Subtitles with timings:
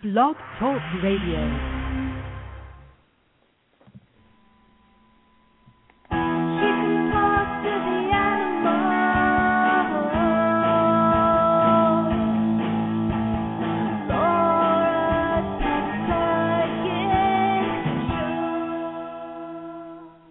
[0.00, 1.38] Blog Talk Radio.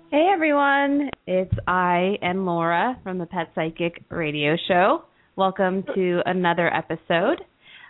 [0.10, 5.04] Hey everyone, it's Ai and Laura from the Pet Psychic Radio Show.
[5.36, 7.42] Welcome to another episode.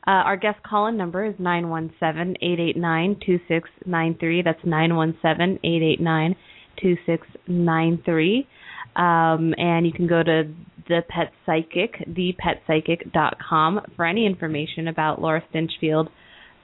[0.07, 4.15] Uh, our guest call-in number is nine one seven eight eight nine two six nine
[4.17, 4.41] three.
[4.41, 6.35] That's nine one seven eight eight nine
[6.81, 8.47] two six nine three.
[8.95, 10.43] Um, and you can go to
[10.87, 16.07] the Pet Psychic, thepetpsychic.com for any information about Laura Stinchfield,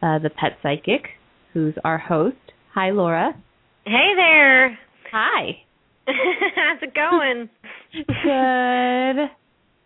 [0.01, 1.07] uh, the Pet Psychic,
[1.53, 2.37] who's our host.
[2.73, 3.33] Hi, Laura.
[3.85, 4.79] Hey there.
[5.11, 5.57] Hi.
[6.07, 7.49] How's it going?
[8.07, 9.29] Good.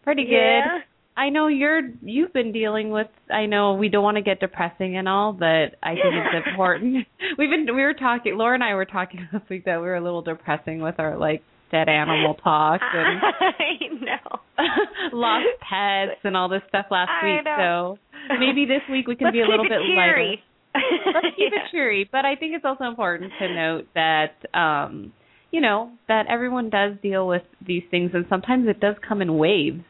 [0.03, 0.31] Pretty good.
[0.31, 0.79] Yeah.
[1.17, 4.95] I know you're you've been dealing with I know we don't want to get depressing
[4.97, 7.07] and all, but I think it's important.
[7.37, 9.95] We've been we were talking Laura and I were talking last week that we were
[9.95, 14.39] a little depressing with our like dead animal talk and I know.
[15.11, 17.45] lost pets and all this stuff last I week.
[17.45, 17.97] know.
[18.29, 20.41] So maybe this week we can Let's be a little bit cheery.
[20.75, 21.11] lighter.
[21.13, 21.59] Let's keep Yeah.
[21.65, 25.11] it cheery, but I think it's also important to note that um
[25.51, 29.37] you know that everyone does deal with these things and sometimes it does come in
[29.37, 29.81] waves.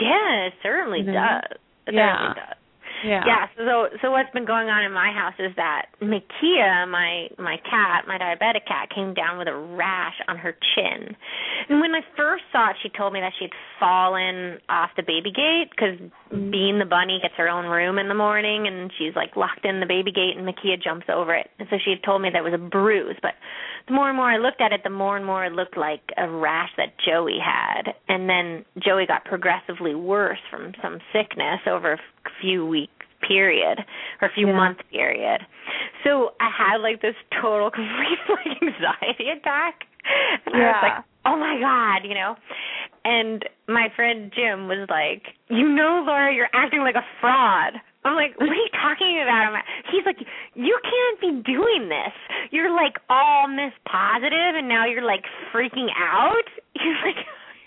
[0.00, 1.12] Yeah, it certainly know?
[1.12, 1.58] does.
[1.86, 2.12] It Yeah.
[2.16, 2.56] certainly does.
[3.04, 3.22] Yeah.
[3.26, 7.58] Yeah, so so what's been going on in my house is that Makia, my my
[7.68, 11.14] cat, my diabetic cat, came down with a rash on her chin.
[11.68, 15.02] And when I first saw it, she told me that she had fallen off the
[15.02, 15.98] baby gate because
[16.32, 16.50] Mm.
[16.50, 19.80] Bean the bunny gets her own room in the morning, and she's like locked in
[19.80, 21.50] the baby gate, and Makia jumps over it.
[21.58, 23.34] And so she had told me that it was a bruise, but
[23.86, 26.00] the more and more I looked at it, the more and more it looked like
[26.16, 27.92] a rash that Joey had.
[28.08, 31.98] And then Joey got progressively worse from some sickness over a
[32.40, 32.90] few week
[33.26, 33.78] period
[34.20, 34.56] or a few Yeah.
[34.56, 35.40] month period.
[36.02, 39.84] So I had like this total complete like anxiety attack.
[40.46, 42.36] And I was like, Oh my God, you know?
[43.04, 47.74] And my friend Jim was like, You know, Laura, you're acting like a fraud.
[48.04, 49.56] I'm like, what are you talking about?
[49.90, 50.18] He's like,
[50.54, 52.12] you can't be doing this.
[52.50, 56.44] You're like all miss positive, and now you're like freaking out.
[56.74, 57.16] He's like,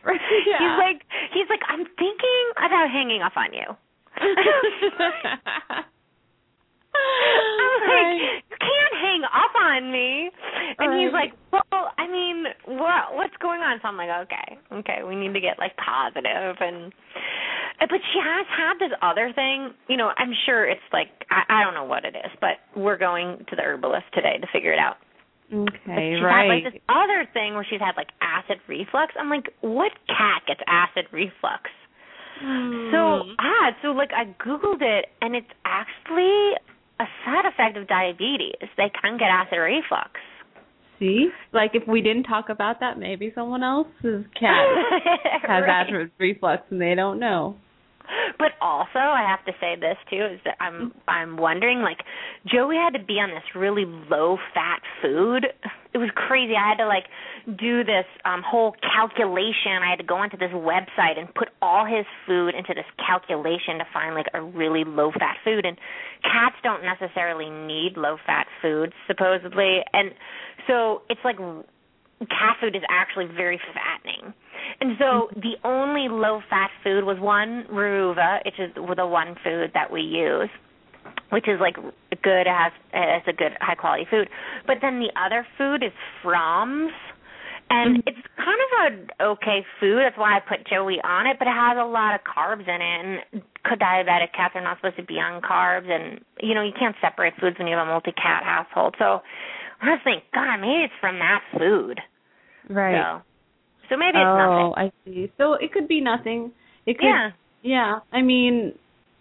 [0.48, 0.60] Yeah.
[0.60, 1.02] he's like,
[1.34, 3.76] he's like, I'm thinking about hanging up on you.
[6.98, 8.42] I'm like, Right.
[8.50, 10.30] you can't hang up on me.
[10.80, 13.80] And he's like, well, I mean, what what's going on?
[13.82, 16.92] So I'm like, okay, okay, we need to get like positive and.
[17.82, 19.74] uh, But she has had this other thing.
[19.88, 22.98] You know, I'm sure it's like I, I don't know what it is, but we're
[22.98, 24.98] going to the herbalist today to figure it out.
[25.54, 26.44] Okay, she's right.
[26.44, 29.14] had like this other thing where she's had like acid reflux.
[29.18, 31.72] I'm like, what cat gets acid reflux?
[32.92, 33.34] So Hmm.
[33.40, 33.74] odd.
[33.82, 36.54] So like I googled it, and it's actually
[37.00, 38.56] a side effect of diabetes.
[38.78, 40.12] They can get acid reflux.
[41.00, 44.66] See, like if we didn't talk about that, maybe someone else's cat
[45.44, 45.70] has Right.
[45.70, 47.56] acid reflux and they don't know.
[48.38, 52.00] But also, I have to say this too is that I'm I'm wondering like
[52.46, 55.48] Joey had to be on this really low fat food.
[55.94, 56.54] It was crazy.
[56.54, 57.06] I had to like
[57.58, 59.82] do this um whole calculation.
[59.82, 63.80] I had to go onto this website and put all his food into this calculation
[63.80, 65.78] to find like a really low fat food and
[66.22, 69.82] cats don't necessarily need low fat foods supposedly.
[69.94, 70.12] And
[70.68, 71.38] so it's like
[72.26, 74.34] cat food is actually very fattening.
[74.82, 79.92] And so the only low fat food was Weruva, which is the one food that
[79.92, 80.50] we use,
[81.30, 81.78] which is like
[82.24, 84.30] good as has a good high quality food.
[84.66, 85.92] But then the other food is
[86.24, 86.94] Fromm's.
[87.70, 88.04] And Mhm.
[88.08, 88.70] it's kind of
[89.20, 90.00] a okay food.
[90.00, 92.82] That's why I put Joey on it, but it has a lot of carbs in
[92.82, 93.22] it.
[93.34, 93.44] And
[93.76, 97.36] diabetic cats are not supposed to be on carbs, and you know you can't separate
[97.36, 98.96] foods when you have a multi-cat household.
[98.98, 99.22] So
[99.82, 102.00] I was thinking, God, maybe it's from that food.
[102.70, 102.96] Right.
[102.96, 103.22] So,
[103.90, 104.66] so maybe it's oh, nothing.
[104.66, 105.32] Oh, I see.
[105.38, 106.52] So it could be nothing.
[106.86, 107.08] It could.
[107.08, 107.30] Yeah.
[107.64, 108.00] Yeah.
[108.12, 108.74] I mean,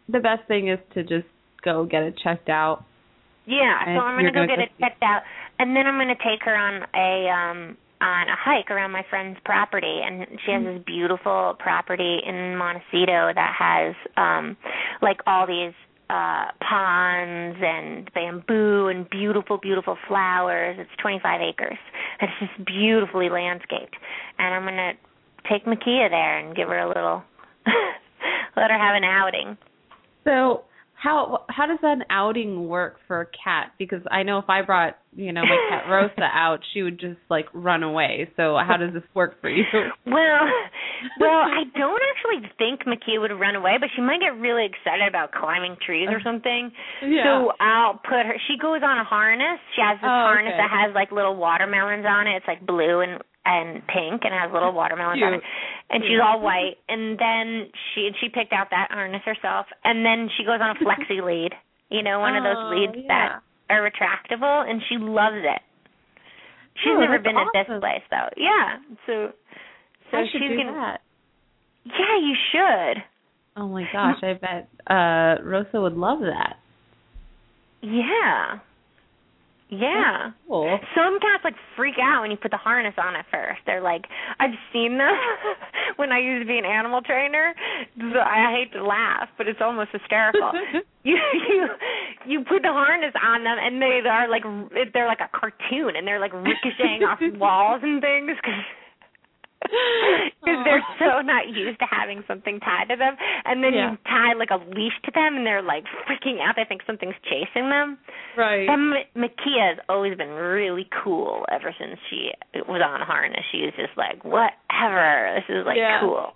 [0.08, 1.26] the best thing is to just
[1.62, 2.84] go get it checked out.
[3.46, 5.22] Yeah, so I'm gonna go get it checked out,
[5.60, 9.38] and then I'm gonna take her on a um on a hike around my friend's
[9.44, 14.56] property, and she has this beautiful property in Montecito that has um
[15.00, 15.74] like all these
[16.08, 20.76] uh ponds and bamboo and beautiful beautiful flowers.
[20.78, 21.78] It's 25 acres.
[22.20, 23.96] It's just beautifully landscaped.
[24.38, 24.92] And i'm going to
[25.48, 27.22] take makia there and give her a little
[28.56, 29.56] let her have an outing.
[30.24, 30.64] So
[31.06, 33.72] how how does an outing work for a cat?
[33.78, 37.18] Because I know if I brought you know my cat Rosa out, she would just
[37.30, 38.28] like run away.
[38.36, 39.64] So how does this work for you?
[40.06, 40.44] Well,
[41.20, 45.06] well, I don't actually think Makia would run away, but she might get really excited
[45.06, 46.72] about climbing trees or uh, something.
[47.02, 47.22] Yeah.
[47.24, 48.34] So I'll put her.
[48.48, 49.60] She goes on a harness.
[49.76, 50.62] She has this Oh, harness okay.
[50.62, 52.36] that has like little watermelons on it.
[52.36, 55.40] It's like blue and and pink, and has little watermelons on it.
[55.40, 55.50] Cute.
[55.90, 56.76] And she's all white.
[56.88, 59.66] And then she she picked out that harness herself.
[59.84, 61.54] And then she goes on a flexi lead.
[61.88, 63.06] You know, one of those Oh, leads yeah.
[63.06, 63.28] that
[63.70, 65.62] are retractable, and she loves it.
[66.82, 68.28] She's Oh, never been at this place though.
[68.36, 68.82] Yeah.
[69.06, 69.30] So
[70.10, 71.00] so she's gonna that.
[71.86, 73.02] Yeah, you should.
[73.56, 76.56] Oh my gosh, I bet uh Rosa would love that.
[77.82, 78.58] Yeah.
[79.68, 80.30] Yeah.
[80.46, 80.78] Cool.
[80.94, 83.60] Some cats like freak out when you put the harness on at first.
[83.66, 84.04] They're like,
[84.38, 85.12] I've seen them
[85.96, 87.54] when I used to be an animal trainer.
[87.98, 90.52] So I hate to laugh, but it's almost hysterical.
[91.02, 91.18] you
[91.48, 91.68] you
[92.26, 94.44] you put the harness on them, and they are like
[94.92, 98.60] they're like a cartoon, and they're like ricocheting off walls and things because
[99.62, 103.16] because they're so not used to having something tied to them.
[103.44, 103.90] And then Yeah.
[103.92, 106.56] you tie like a leash to them, and they're like freaking out.
[106.56, 107.98] They think something's chasing them.
[108.36, 108.68] right.
[108.68, 112.30] And M- Makia has always been really cool ever since she
[112.68, 113.44] was on harness.
[113.52, 115.34] She was just like, whatever.
[115.36, 116.00] This is like Yeah.
[116.00, 116.32] cool.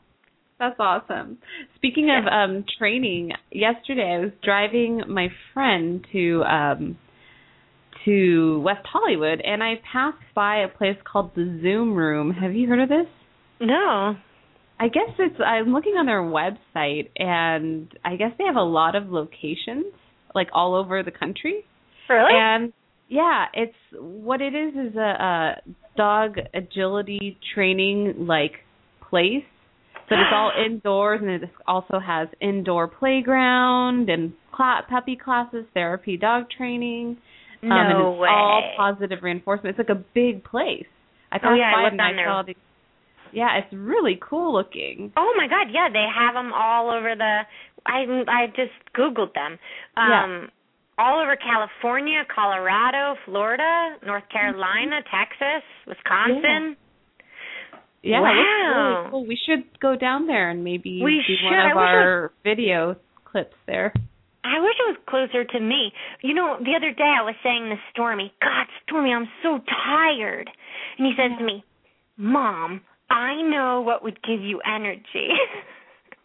[0.59, 1.39] That's awesome.
[1.77, 6.99] Speaking of um training, yesterday I was driving my friend to um
[8.05, 12.33] to West Hollywood and I passed by a place called the Zoom Room.
[12.33, 13.07] Have you heard of this?
[13.61, 14.17] No.
[14.79, 18.97] I guess it's I'm looking on their website and I guess they have a lot
[18.97, 19.93] of locations
[20.35, 21.65] like all over the country.
[22.09, 22.33] Really?
[22.33, 22.73] And
[23.09, 25.55] yeah, it's what it is is a, a
[25.97, 28.53] dog agility training like
[29.09, 29.45] place.
[30.09, 36.17] But it's all indoors, and it also has indoor playground and cla- puppy classes, therapy,
[36.17, 37.19] dog training.
[37.63, 38.29] No um, and it's way.
[38.29, 39.79] all positive reinforcement.
[39.79, 40.87] It's like a big place.
[41.33, 42.27] I passed Oh, yeah, I by it looked and I there.
[42.27, 42.57] saw these.
[43.33, 45.13] Yeah, it's really cool looking.
[45.17, 47.41] Oh my god, yeah, they have them all over the
[47.87, 49.59] I I just googled them.
[49.97, 50.49] Um
[50.99, 56.77] all over California, Colorado, Florida, North Carolina, Texas, Wisconsin.
[58.03, 59.01] Yeah, looks Wow.
[59.03, 59.27] really cool.
[59.27, 61.45] We should go down there and maybe We do should.
[61.45, 63.93] one of our video clips there.
[64.45, 65.93] I wish it was closer to me.
[66.23, 70.49] You know, the other day I was saying to Stormy, God, Stormy, I'm so tired.
[70.99, 71.63] And he says to me,
[72.17, 75.29] Mom, I know what would give you energy.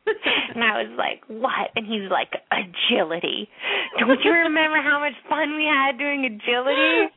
[0.55, 1.71] and I was like, What?
[1.75, 3.49] And he's like, Agility.
[3.99, 7.11] Don't you remember how much fun we had doing agility?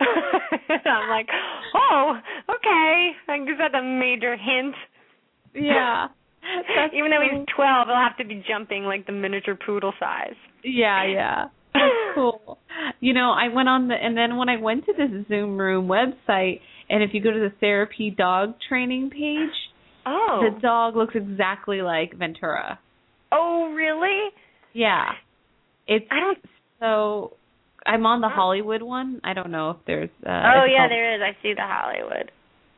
[0.86, 1.28] I'm like,
[1.74, 2.14] Oh,
[2.48, 3.12] okay.
[3.28, 4.74] I guess that's a major hint.
[5.54, 6.08] yeah.
[6.92, 10.34] Even though he's 12, he'll have to be jumping like the miniature poodle size.
[10.62, 11.44] Yeah, yeah.
[11.72, 11.84] That's
[12.14, 12.58] cool.
[13.00, 15.88] You know, I went on the and then when I went to this Zoom Room
[15.88, 19.54] website and if you go to the therapy dog training page,
[20.06, 20.42] Oh.
[20.42, 22.78] the dog looks exactly like Ventura.
[23.32, 24.30] oh, really?
[24.74, 25.12] Yeah.
[25.86, 26.38] It's I don't.
[26.80, 27.36] so
[27.86, 29.20] I'm on the Hollywood one.
[29.24, 31.20] I don't know if there's uh oh yeah, called- there is.
[31.22, 32.30] I see the Hollywood.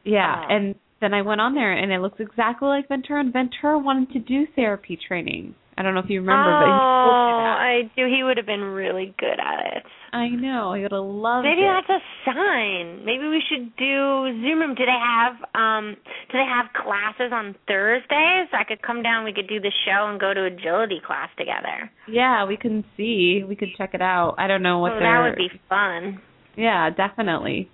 [0.05, 0.55] Yeah, Oh.
[0.55, 4.13] and then I went on there and it looks exactly like Ventura and Ventura wanted
[4.13, 5.55] to do therapy training.
[5.79, 7.37] I don't know if you remember but he oh.
[7.57, 8.07] I do.
[8.07, 9.83] He would have been really good at it.
[10.13, 10.73] I know.
[10.73, 11.69] He would have loved Maybe it.
[11.69, 13.05] Maybe that's a sign.
[13.05, 14.75] Maybe we should do Zoom room.
[14.75, 15.97] Do they have um
[16.33, 18.49] do they have classes on Thursdays?
[18.57, 21.91] I could come down, we could do the show and go to agility class together.
[22.09, 23.43] Yeah, we can see.
[23.47, 24.37] We could check it out.
[24.39, 26.23] I don't know what oh, that would be fun.
[26.57, 27.69] Yeah, definitely.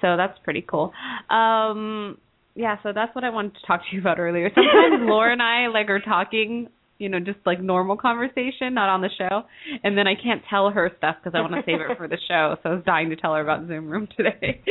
[0.00, 0.92] So that's pretty cool.
[1.30, 2.18] Um
[2.56, 4.50] yeah, so that's what I wanted to talk to you about earlier.
[4.54, 9.02] Sometimes Laura and I like are talking, you know, just like normal conversation, not on
[9.02, 9.42] the show,
[9.84, 12.16] and then I can't tell her stuff because I want to save it for the
[12.28, 12.56] show.
[12.62, 14.62] So I was dying to tell her about Zoom Room today.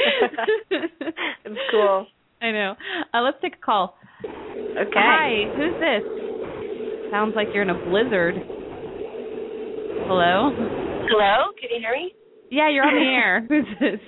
[1.48, 2.08] It's cool.
[2.42, 2.74] I know.
[3.14, 3.96] Uh, let's take a call.
[4.24, 4.92] Okay.
[4.96, 7.12] Hi, who's this?
[7.12, 8.34] Sounds like you're in a blizzard.
[10.08, 10.50] Hello?
[11.08, 12.14] Hello, can you hear me?
[12.50, 13.46] Yeah, you're on the air.
[13.48, 14.00] Who's this?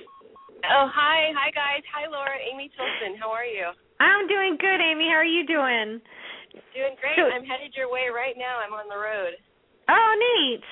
[0.66, 3.14] Oh, hi, hi guys, hi Laura, Amy Tilson.
[3.20, 3.70] How are you?
[4.02, 5.06] I'm doing good, Amy.
[5.06, 6.02] How are you doing?
[6.74, 7.14] Doing great.
[7.14, 8.58] So- I'm headed your way right now.
[8.58, 9.38] I'm on the road.
[9.88, 10.62] Oh, neat.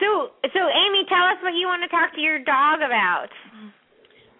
[0.00, 3.28] So, so Amy, tell us what you want to talk to your dog about.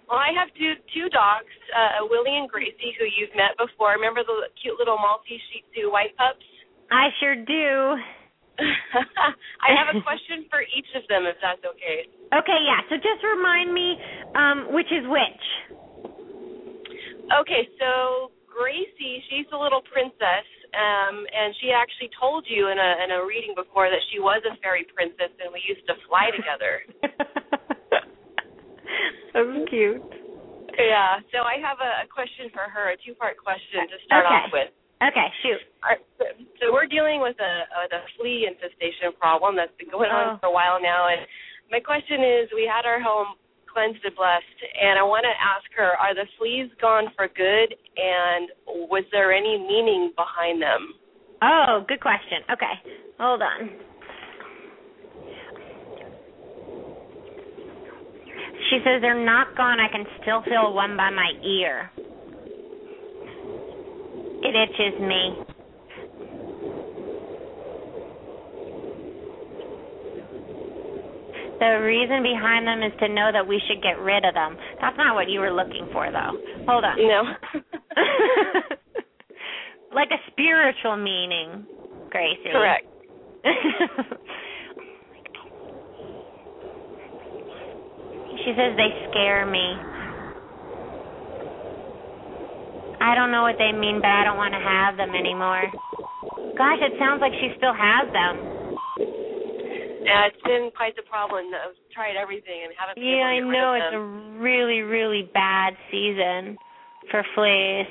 [0.09, 3.93] Well, I have two two dogs, uh, Willie and Gracie, who you've met before.
[3.99, 6.45] Remember the cute little Maltese Shih Tzu white pups?
[6.91, 7.97] I sure do.
[9.67, 12.07] I have a question for each of them, if that's okay.
[12.33, 12.81] Okay, yeah.
[12.89, 13.97] So just remind me,
[14.35, 15.45] um, which is which.
[17.41, 20.47] Okay, so Gracie, she's a little princess.
[20.73, 24.41] um, and she actually told you in a in a reading before that she was
[24.49, 26.81] a fairy princess, and we used to fly together.
[29.37, 30.01] That's cute.
[30.77, 31.21] Yeah.
[31.33, 34.35] So I have a, a question for her, a two part question to start Okay.
[34.35, 34.71] off with.
[35.05, 35.61] Okay, shoot.
[35.83, 40.17] Right, so- we're dealing with a, a the flea infestation problem that's been going Oh.
[40.33, 41.21] on for a while now, and
[41.73, 43.35] my question is: We had our home
[43.73, 47.75] cleansed and blessed, and I want to ask her: Are the fleas gone for good,
[47.97, 48.53] and
[48.93, 50.95] was there any meaning behind them?
[51.41, 52.45] Oh, good question.
[52.53, 52.77] Okay,
[53.19, 53.71] hold on.
[58.71, 59.81] She says they're not gone.
[59.81, 61.91] I can still feel one by my ear.
[64.45, 65.52] It itches me.
[71.63, 74.59] The reason behind them is to know that we should get rid of them.
[74.81, 76.35] That's not what you were looking for, though.
[76.67, 76.99] Hold on.
[76.99, 77.23] Know.
[79.95, 81.65] like a spiritual meaning,
[82.11, 82.51] Gracie.
[82.51, 82.83] Correct.
[88.43, 89.79] she says they scare me.
[92.99, 95.71] I don't know what they mean, but I don't want to have them anymore.
[96.59, 98.52] Gosh, it sounds like she still has them.
[100.05, 101.47] Yeah, it's been quite the problem.
[101.55, 104.05] I've tried everything and haven't been Yeah, I able to get know it's of a
[104.43, 106.59] really, really bad season
[107.11, 107.87] for fleas.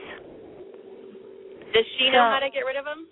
[1.73, 3.07] Does she know how to get rid of them?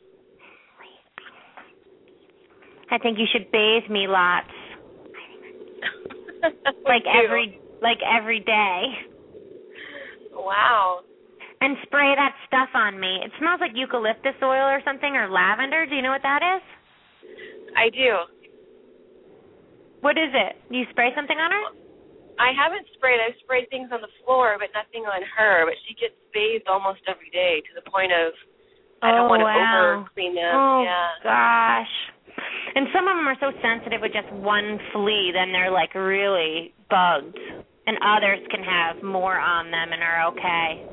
[2.91, 4.49] I think you should bathe me lots,
[6.85, 7.09] like do.
[7.23, 8.81] every like every day.
[10.33, 11.01] Wow.
[11.61, 13.19] and spray that stuff on me.
[13.23, 15.85] It smells like eucalyptus oil or something or lavender.
[15.85, 16.63] Do you know what that is?
[17.77, 18.38] I do.
[20.01, 20.55] What is it?
[20.69, 21.63] You spray something on her?
[22.39, 23.19] I haven't sprayed.
[23.19, 25.67] I've sprayed things on the floor, but nothing on her.
[25.67, 28.31] But she gets bathed almost every day to the point of
[29.03, 30.03] I don't Oh, want to wow.
[30.03, 30.55] over clean them.
[30.55, 31.19] Oh yeah.
[31.23, 31.95] gosh.
[32.75, 36.73] And some of them are so sensitive with just one flea, then they're like really
[36.89, 37.35] bugged.
[37.87, 40.85] And others can have more on them and are okay.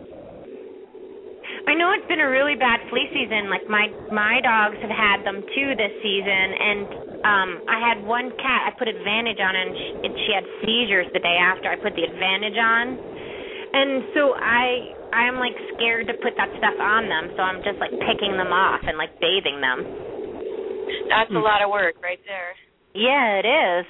[1.68, 3.50] I know it's been a really bad flea season.
[3.50, 8.30] Like my my dogs have had them too this season, and um I had one
[8.38, 8.70] cat.
[8.70, 11.94] I put Advantage on, and she, and she had seizures the day after I put
[11.98, 12.86] the Advantage on,
[13.74, 17.34] and so I I'm like scared to put that stuff on them.
[17.36, 19.82] So I'm just like picking them off and like bathing them.
[21.10, 21.36] That's Hmm.
[21.36, 22.54] a lot of work right there.
[22.94, 23.86] Yeah, it is.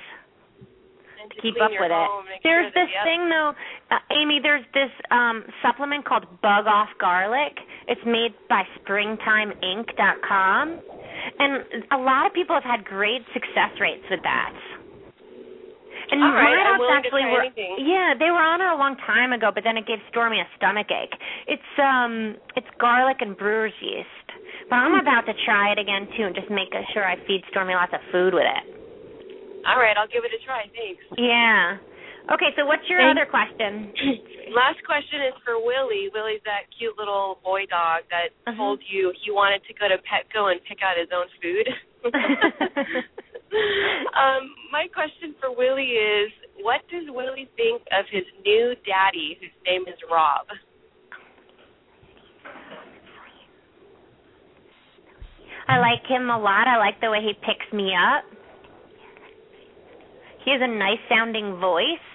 [1.21, 1.93] And to keep up with it.
[1.93, 3.05] home, make There's sure that, this yep.
[3.05, 3.52] thing though,
[3.90, 4.40] uh, Amy.
[4.43, 7.57] There's this um supplement called Bug Off Garlic.
[7.88, 10.81] It's made by SpringtimeInc.com,
[11.38, 14.54] and a lot of people have had great success rates with that.
[16.06, 17.83] And All right, my dogs actually were anything.
[17.83, 20.47] yeah, they were on her a long time ago, but then it gave Stormy a
[20.56, 21.14] stomach ache.
[21.50, 24.26] It's um it's garlic and brewer's yeast.
[24.71, 27.75] But I'm about to try it again too and just make sure I feed Stormy
[27.75, 28.64] lots of food with it.
[29.66, 30.71] All right, I'll give it a try.
[30.71, 31.02] Thanks.
[31.18, 31.78] Yeah.
[32.26, 33.92] Okay, so what's your other question?
[34.50, 36.11] Last question is for Willie.
[36.12, 38.56] Willie's that cute little boy dog that Uh-huh.
[38.56, 41.66] told you he wanted to go to Petco and pick out his own food.
[44.18, 46.30] um, my question for Willie is,
[46.62, 50.47] what does Willie think of his new daddy, whose name is Rob?
[55.68, 56.66] I like him a lot.
[56.68, 58.25] I like the way he picks me up.
[60.45, 62.06] He has a nice sounding voice.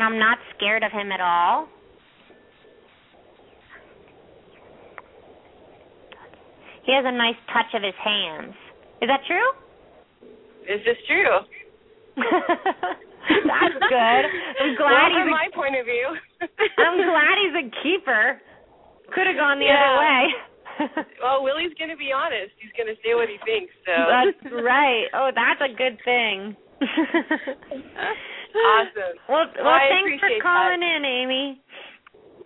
[0.00, 1.68] And I'm not scared of him at all.
[6.88, 8.56] He has a nice touch of his hands.
[9.04, 9.44] Is that true?
[10.64, 11.44] Is this true?
[12.16, 14.24] That's good.
[14.56, 16.16] I'm glad well, he's from a, my point of view.
[16.80, 18.40] I'm glad he's a keeper.
[19.12, 19.84] Could have gone the Yeah.
[19.84, 21.04] other way.
[21.22, 22.56] well, Willie's going to be honest.
[22.56, 23.74] He's going to say what he thinks.
[23.84, 25.12] So That's right.
[25.12, 26.56] Oh, that's a good thing.
[28.54, 29.16] Awesome.
[29.28, 31.60] Well, Well, well, thanks for appreciate calling in, Amy.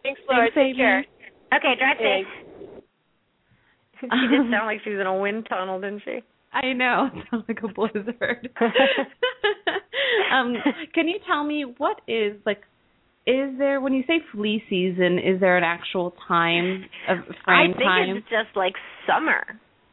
[0.02, 0.48] Thanks, Laura.
[0.50, 0.76] Thanks, Take Amy.
[0.76, 1.00] care.
[1.54, 2.26] Okay, drive safe.
[4.00, 4.16] Thanks.
[4.20, 6.20] she did sound like she was in a wind tunnel, didn't she?
[6.52, 7.10] I know.
[7.16, 8.48] It sounds like a blizzard.
[10.32, 10.54] um,
[10.94, 12.60] can you tell me what is like
[13.26, 17.72] is there when you say flea season, is there an actual time of frame I
[17.72, 18.16] think time?
[18.18, 18.74] it's just like
[19.06, 19.42] summer.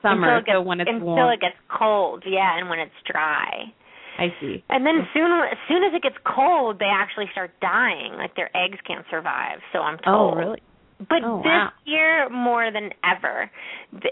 [0.02, 1.34] Summer, until it gets, so when it's until warm.
[1.34, 3.72] it gets cold, yeah, and when it's dry.
[4.18, 4.64] I see.
[4.70, 8.14] And then soon, as soon as it gets cold, they actually start dying.
[8.18, 9.60] Like their eggs can't survive.
[9.74, 10.34] So I'm oh, told.
[10.34, 10.62] Oh, really?
[11.10, 11.70] But Oh, this wow.
[11.86, 13.50] year, more than ever,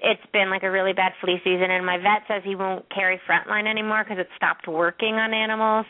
[0.01, 1.70] it's been like a really bad flea season.
[1.70, 5.86] And my vet says he won't carry Frontline anymore because it stopped working on animals.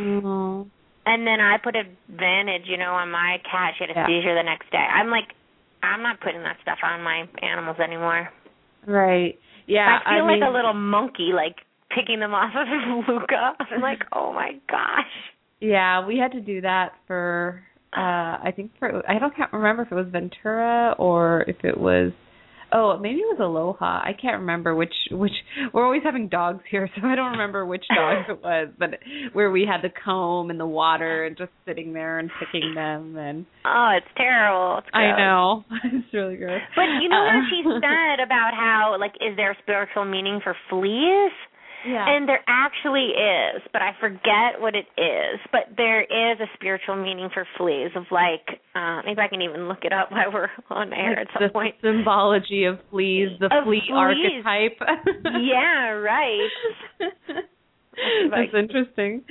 [0.00, 0.66] Oh.
[1.04, 3.74] And then I put Advantage, you know, on my cat.
[3.76, 4.06] She had a Yeah.
[4.06, 4.78] seizure the next day.
[4.78, 5.34] I'm like
[5.82, 8.30] I'm not putting that stuff on my animals anymore.
[8.86, 9.38] Right.
[9.66, 9.98] Yeah.
[10.04, 11.56] I feel mean, like a little monkey, like
[11.94, 13.52] picking them off of Luca.
[13.70, 15.12] I'm like, oh my gosh.
[15.60, 19.82] Yeah, we had to do that for uh I think for I don't can't remember
[19.82, 22.12] if it was Ventura or if it was
[22.72, 23.84] oh maybe it was Aloha.
[24.04, 25.32] I can't remember which which
[25.74, 28.90] we're always having dogs here, so I don't remember which dog it was, but
[29.32, 33.16] where we had the comb and the water and just sitting there and picking them
[33.16, 34.78] and Oh, it's terrible.
[34.78, 36.60] It's I know it's really gross.
[36.76, 40.40] But you know what Uh, she said about how like is there a spiritual meaning
[40.42, 41.32] for fleas?
[41.86, 42.04] Yeah.
[42.08, 45.40] And there actually is, but I forget what it is.
[45.50, 49.66] But there is a spiritual meaning for fleas of like uh maybe I can even
[49.68, 51.76] look it up while we're on air at some the point.
[51.82, 54.44] symbology of fleas, the Of flea fleas.
[54.44, 54.78] archetype.
[55.40, 56.48] yeah, right.
[58.30, 59.22] That's interesting.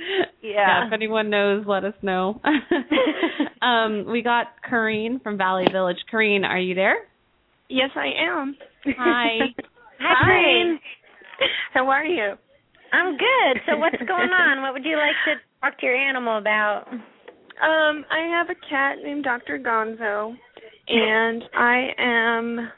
[0.42, 0.86] Yeah.
[0.86, 2.40] If anyone knows, let us know.
[3.62, 5.96] um, we got Kareen from Valley Village.
[6.12, 6.96] Kareen, are you there?
[7.68, 8.56] Yes, I am.
[8.98, 9.38] Hi.
[10.00, 10.76] Hi, Kareen.
[11.74, 12.34] How are you?
[12.92, 13.60] I'm good.
[13.66, 14.62] So what's going on?
[14.62, 16.86] What would you like to talk to your animal about?
[16.90, 19.58] Um, I have a cat named Dr.
[19.58, 20.34] Gonzo,
[20.88, 22.70] and I am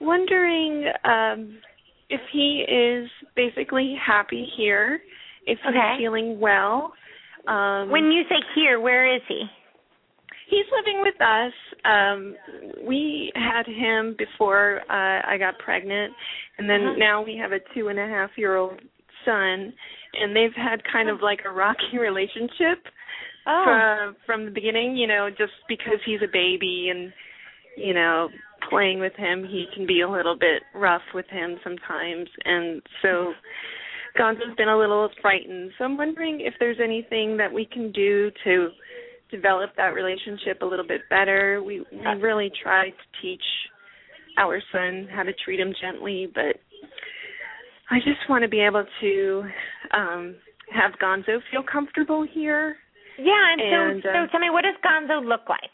[0.00, 1.58] wondering um
[2.08, 5.00] if he is basically happy here,
[5.46, 6.92] if he's feeling well.
[7.48, 9.44] Um When you say here, where is he?
[10.48, 11.52] He's living with us.
[11.84, 12.36] Um
[12.86, 16.12] we had him before uh I got pregnant
[16.58, 16.96] and then Uh-huh.
[16.98, 18.80] now we have a two and a half year old
[19.24, 19.72] son
[20.20, 22.78] and they've had kind of like a rocky relationship
[23.48, 23.62] Oh.
[23.64, 27.12] from from the beginning, you know, just because he's a baby and
[27.76, 28.28] you know,
[28.70, 33.32] playing with him, he can be a little bit rough with him sometimes and so
[34.18, 35.72] Gonzo's been a little frightened.
[35.76, 38.70] So I'm wondering if there's anything that we can do to
[39.30, 41.62] develop that relationship a little bit better.
[41.64, 43.42] We we really try to teach
[44.38, 46.56] our son how to treat him gently, but
[47.90, 49.44] I just want to be able to
[49.92, 50.36] um
[50.72, 52.76] have Gonzo feel comfortable here.
[53.18, 55.72] Yeah, and, And, so so tell me what does Gonzo look like?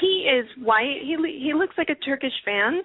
[0.00, 0.98] He is white.
[1.02, 2.80] He he looks like a Turkish Van.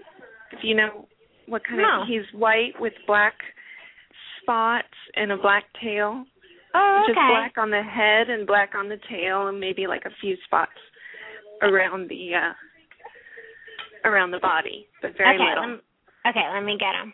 [0.52, 1.08] If you know
[1.48, 2.02] what kind No.
[2.02, 3.34] of he's white with black
[4.42, 6.26] spots and a black tail.
[6.74, 7.14] Oh, okay.
[7.14, 10.36] Just black on the head and black on the tail and maybe like a few
[10.46, 10.72] spots
[11.62, 12.54] around the uh
[14.08, 15.70] around the body, but very okay, little.
[15.78, 15.82] lem-
[16.28, 17.14] okay, let me get him.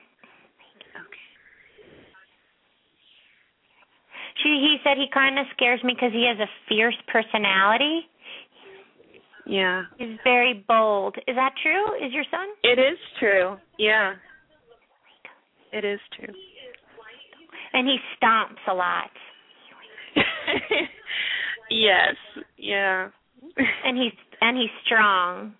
[0.96, 1.28] Okay.
[4.44, 8.08] She he said he kind of scares me because he has a fierce personality.
[9.46, 9.84] Yeah.
[9.98, 11.16] He's very bold.
[11.28, 12.06] Is that true?
[12.06, 12.48] Is your son?
[12.64, 13.56] It is true.
[13.80, 14.14] Yeah.
[15.72, 16.34] It is true.
[17.74, 19.10] And he stomps a lot.
[21.70, 22.16] yes.
[22.58, 23.10] Yeah.
[23.86, 25.54] And he's and he's strong.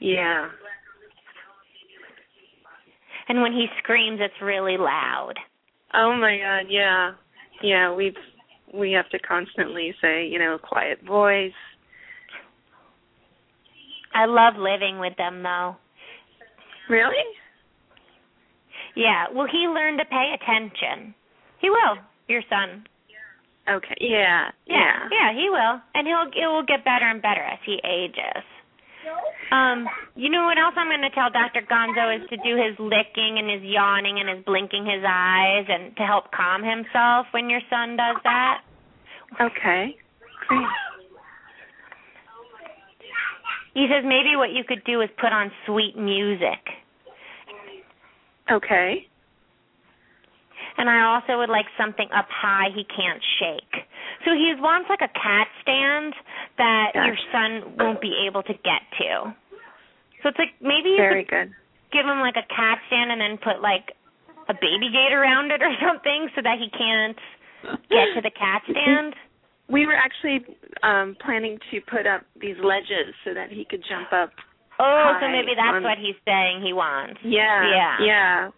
[0.00, 0.48] yeah.
[3.28, 5.34] And when he screams, it's really loud.
[5.94, 7.12] Oh my god, yeah.
[7.62, 8.16] Yeah, we've
[8.72, 11.52] we have to constantly say, you know, quiet voice.
[14.14, 15.76] I love living with them though.
[16.88, 17.24] Really?
[18.94, 19.26] Yeah.
[19.32, 21.14] Will he learn to pay attention?
[21.60, 21.96] He will.
[22.28, 22.84] Your son.
[23.68, 23.96] Okay.
[24.00, 24.50] Yeah.
[24.66, 25.08] Yeah.
[25.10, 25.80] Yeah, he will.
[25.94, 28.44] And he'll it will get better and better as he ages.
[29.52, 31.62] Um, you know what else I'm going to tell Dr.
[31.68, 35.94] Gonzo is to do his licking and his yawning and his blinking his eyes and
[35.96, 38.62] to help calm himself when your son does that.
[39.40, 39.96] Okay.
[40.48, 40.66] Great.
[43.74, 46.62] He says maybe what you could do is put on sweet music.
[48.50, 49.08] Okay.
[50.76, 53.86] And I also would like something up high he can't shake.
[54.24, 56.14] So he wants like a cat stand
[56.58, 59.34] that your son won't be able to get to.
[60.22, 61.48] So it's like maybe you Very could good.
[61.92, 63.94] give him like a cat stand and then put like
[64.48, 67.16] a baby gate around it or something so that he can't
[67.88, 69.14] get to the cat stand.
[69.70, 70.44] We were actually
[70.82, 74.32] um planning to put up these ledges so that he could jump up.
[74.80, 77.20] Oh, so maybe that's on- what he's saying he wants.
[77.22, 77.62] Yeah.
[77.70, 77.96] Yeah.
[78.02, 78.50] Yeah.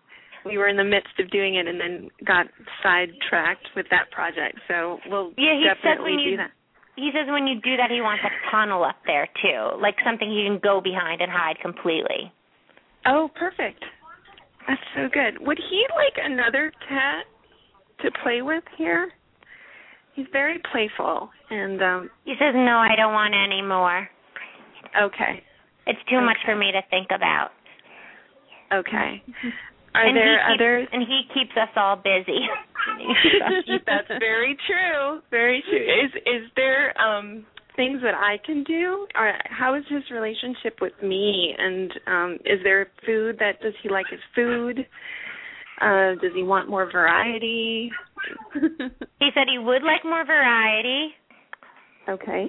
[0.47, 2.47] We were in the midst of doing it and then got
[2.83, 4.59] sidetracked with that project.
[4.69, 6.51] So we'll Yeah, he said definitely when you do that.
[6.97, 10.31] he says when you do that he wants a tunnel up there too, like something
[10.31, 12.33] you can go behind and hide completely.
[13.07, 13.85] Oh, perfect.
[14.67, 15.39] That's so good.
[15.47, 17.25] Would he like another cat
[18.03, 19.11] to play with here?
[20.15, 24.09] He's very playful and um He says no, I don't want any more.
[25.03, 25.43] okay.
[25.87, 27.51] It's too much for me to think about.
[28.73, 29.23] Okay.
[29.97, 30.89] Are and there others?
[30.93, 32.41] And he keeps us all busy.
[33.87, 35.21] That's very true.
[35.31, 35.79] Very true.
[36.05, 39.07] Is is there um things that I can do?
[39.17, 41.55] Or how is his relationship with me?
[41.59, 44.87] And um is there food that does he like his food?
[45.81, 47.91] Uh does he want more variety?
[48.55, 51.09] He said he would like more variety.
[52.09, 52.47] Okay.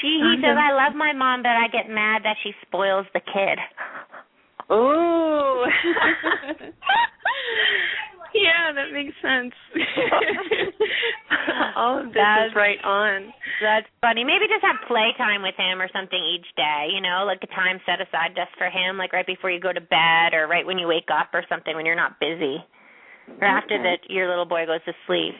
[0.00, 3.20] She he says I love my mom, but I get mad that she spoils the
[3.20, 3.58] kid.
[4.68, 5.64] Oh.
[8.34, 9.54] yeah, that makes sense.
[11.76, 13.32] All of this That's- is right on.
[13.62, 14.24] That's funny.
[14.24, 17.78] Maybe just have playtime with him or something each day, you know, like a time
[17.86, 20.78] set aside just for him, like right before you go to bed or right when
[20.78, 22.58] you wake up or something when you're not busy.
[23.40, 25.34] Or after that your little boy goes to sleep.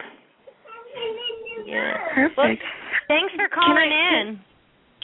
[1.64, 1.96] Yeah.
[2.14, 2.62] Perfect.
[3.08, 4.40] Thanks for calling I- in.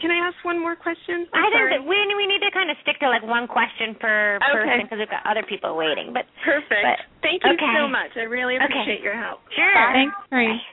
[0.00, 1.28] Can I ask one more question?
[1.32, 1.78] I I'm think sorry.
[1.78, 4.50] that we we need to kind of stick to like one question per Okay.
[4.50, 6.10] person because we've got other people waiting.
[6.12, 6.82] But Perfect.
[6.82, 7.74] But- Thank you okay.
[7.78, 8.10] so much.
[8.16, 8.64] I really Okay.
[8.66, 9.40] appreciate your help.
[9.54, 9.92] sure.
[9.94, 10.60] Thanks, Marie.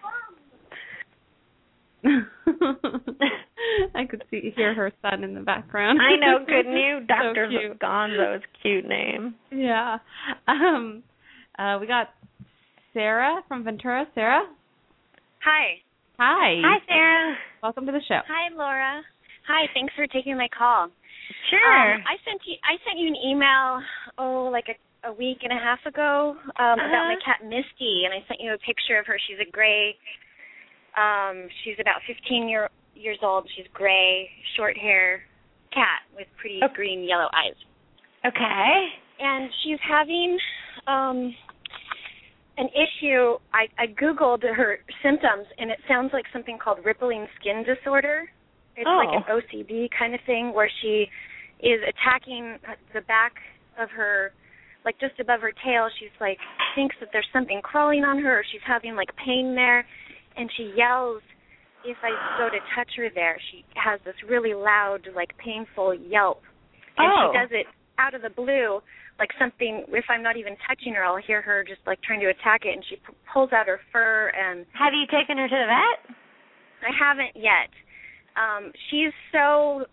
[3.96, 6.00] I could see hear her son in the background.
[6.02, 7.02] I know, couldn't you?
[7.02, 7.48] So Dr.
[7.50, 7.80] cute.
[7.80, 9.36] Gonzo's cute name.
[9.52, 9.98] Yeah.
[10.48, 11.04] Um
[11.60, 12.10] uh we got
[12.94, 14.06] Sarah from Ventura.
[14.16, 14.46] Sarah?
[15.50, 15.82] Hi.
[16.22, 16.62] Hi.
[16.62, 17.36] Hi, Sarah.
[17.64, 18.22] Welcome to the show.
[18.30, 19.02] Hi, Laura.
[19.48, 20.94] Hi, thanks for taking my call.
[21.50, 21.94] Sure.
[21.96, 23.82] Um, I sent you I sent you an email
[24.20, 27.34] oh like a, a week and a half ago um about my Uh-huh.
[27.34, 29.18] cat Misty and I sent you a picture of her.
[29.26, 29.98] She's a gray
[30.98, 33.50] um she's about 15 year years old.
[33.58, 35.22] She's gray, short hair
[35.74, 36.74] cat with pretty Okay.
[36.76, 37.58] green yellow eyes.
[38.26, 38.90] okay.
[39.20, 40.38] and she's having
[40.86, 41.34] um
[42.60, 47.64] an issue I, I googled her symptoms and it sounds like something called rippling skin
[47.64, 48.30] disorder
[48.76, 49.40] it's like an Oh.
[49.40, 51.08] ocd kind of thing where she
[51.62, 52.58] is attacking
[52.94, 53.34] the back
[53.80, 54.34] of her
[54.86, 56.38] like just above her tail she's like
[56.76, 59.86] thinks that there's something crawling on her or she's having like pain there
[60.38, 61.22] and she yells
[61.86, 66.42] if i go to touch her there she has this really loud like painful yelp
[66.98, 67.32] and Oh.
[67.32, 67.68] she does it
[67.98, 68.80] out of the blue
[69.20, 72.28] like something if i'm not even touching her i'll hear her just like trying to
[72.28, 75.56] attack it and she p- pulls out her fur and Have you taken her to
[75.60, 76.16] the vet?
[76.88, 77.70] i haven't yet
[78.40, 79.86] um she's so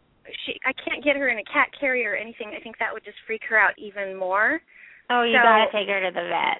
[0.46, 3.04] she i can't get her in a cat carrier or anything i think that would
[3.04, 4.60] just freak her out even more
[5.08, 6.58] Oh, you So- gotta take her to the vet.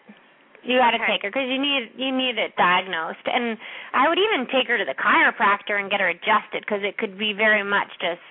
[0.63, 1.19] You gotta Okay.
[1.19, 3.59] take her because you need you need it diagnosed, and
[3.93, 7.19] I would even take her to the chiropractor and get her adjusted because it could
[7.19, 8.23] be very much just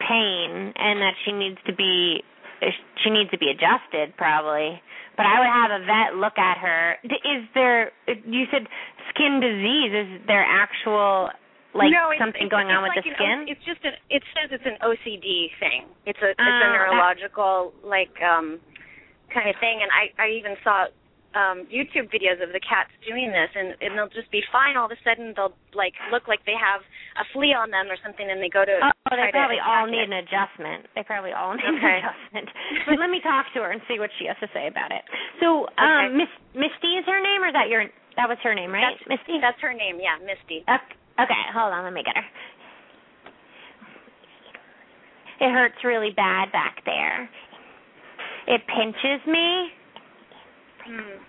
[0.00, 2.24] pain, and that she needs to be
[3.04, 4.80] she needs to be adjusted probably.
[5.16, 6.96] But I would have a vet look at her.
[7.04, 7.92] D- Is there?
[8.06, 8.64] You said
[9.12, 9.92] skin disease.
[9.92, 11.28] Is there actual
[11.74, 13.44] like no, something it's, going it's on with like the skin?
[13.44, 15.92] O- it's just an it says it's an OCD thing.
[16.06, 18.60] It's a it's Oh, a neurological like um
[19.34, 20.86] kind of thing and I I even saw
[21.34, 24.90] um YouTube videos of the cats doing this and and they'll just be fine all
[24.90, 26.82] of a sudden they'll like look like they have
[27.22, 29.94] a flea on them or something and they go to Oh, they probably all attack
[29.94, 30.14] need it.
[30.14, 30.86] an adjustment.
[30.94, 31.98] They probably all need Okay.
[31.98, 32.46] an adjustment.
[32.86, 35.02] But let me talk to her and see what she has to say about it.
[35.42, 36.22] So, um, Okay.
[36.22, 37.90] Miss Misty is her name, or is that your?
[38.14, 38.94] That was her name, right?
[38.94, 39.40] That's- Misty.
[39.42, 40.62] That's her name, yeah, Misty.
[40.62, 40.94] Okay,
[41.26, 41.82] okay, hold on.
[41.82, 42.26] Let me get her.
[45.40, 47.28] It hurts really bad back there.
[48.46, 49.72] It pinches me,
[50.86, 51.20] Hmm.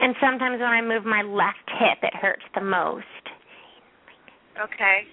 [0.00, 3.06] and sometimes when I move my left hip, it hurts the most.
[4.58, 5.06] Okay.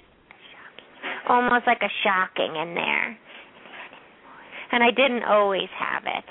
[1.29, 3.17] almost like a shocking in there.
[4.71, 6.25] And I didn't always have it.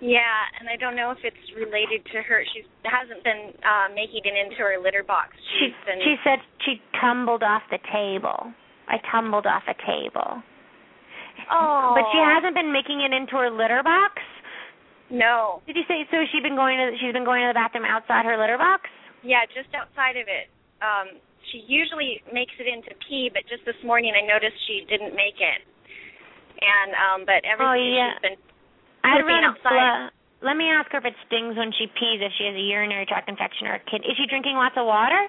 [0.00, 2.42] Yeah, and I don't know if it's related to her.
[2.54, 5.36] She hasn't been uh making it into her litter box.
[5.58, 8.52] She She's been she said she tumbled off the table.
[8.88, 10.42] I tumbled off a table.
[11.52, 11.92] Oh.
[11.94, 14.22] But she hasn't been making it into her litter box.
[15.10, 15.62] No.
[15.66, 16.22] Did you say so?
[16.30, 18.86] She's been going to she's been going to the bathroom outside her litter box.
[19.26, 20.46] Yeah, just outside of it.
[20.80, 21.18] Um
[21.50, 25.42] she usually makes it into pee, but just this morning I noticed she didn't make
[25.42, 25.60] it.
[26.62, 28.14] And um but everything yeah.
[28.16, 28.38] she's been
[29.02, 30.14] I'd run outside.
[30.40, 32.22] Let me ask her if it stings when she pees.
[32.24, 34.06] If she has a urinary tract infection or a kid.
[34.08, 35.28] Is she drinking lots of water?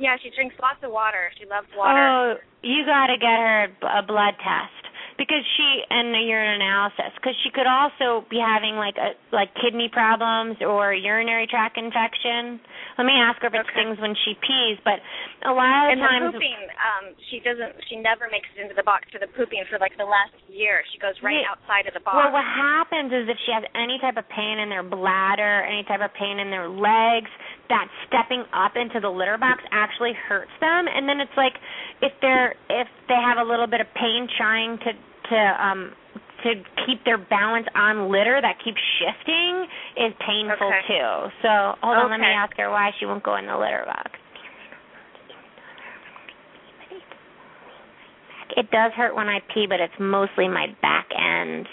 [0.00, 1.28] yeah, she drinks lots of water.
[1.36, 2.00] She loves water.
[2.00, 2.24] Oh,
[2.64, 4.82] you got to get her a blood test
[5.20, 9.52] because she and a urine analysis because she could also be having like a like
[9.60, 12.56] kidney problems or urinary tract infection.
[12.96, 13.76] Let me ask her if it Okay.
[13.76, 14.96] stings when she pees, but
[15.44, 18.82] a lot of and times pooping, um, she doesn't she never makes it into the
[18.82, 20.80] box for the pooping for like the last year.
[20.88, 21.52] She goes right Yeah.
[21.52, 22.16] outside of the box.
[22.16, 25.84] Well, what happens is if she has any type of pain in their bladder, any
[25.84, 27.28] type of pain in their legs,
[27.68, 30.88] that stepping up into the litter box actually hurts them.
[30.88, 31.60] And then it's like
[32.00, 34.96] if they're if they have a little bit of pain trying to
[35.30, 35.92] to um
[36.44, 36.54] to
[36.86, 39.66] keep their balance on litter that keeps shifting
[39.96, 40.80] is painful Okay.
[40.88, 41.28] too.
[41.42, 44.10] So hold on, let me ask her why she won't go in the litter box.
[48.56, 51.66] It does hurt when I pee, but it's mostly my back end.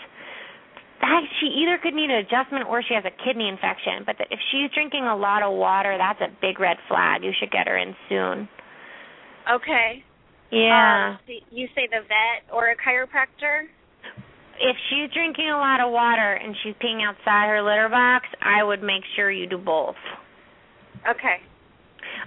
[1.01, 4.03] That she either could need an adjustment or she has a kidney infection.
[4.05, 7.23] But if she's drinking a lot of water, that's a big red flag.
[7.23, 8.49] You should get her in soon.
[9.49, 10.03] Okay.
[10.51, 11.15] Yeah.
[11.15, 13.67] Um, so you say the vet or a chiropractor?
[14.59, 18.63] if she's drinking a lot of water and she's peeing outside her litter box, I
[18.63, 19.95] would make sure you do both.
[21.07, 21.37] Okay.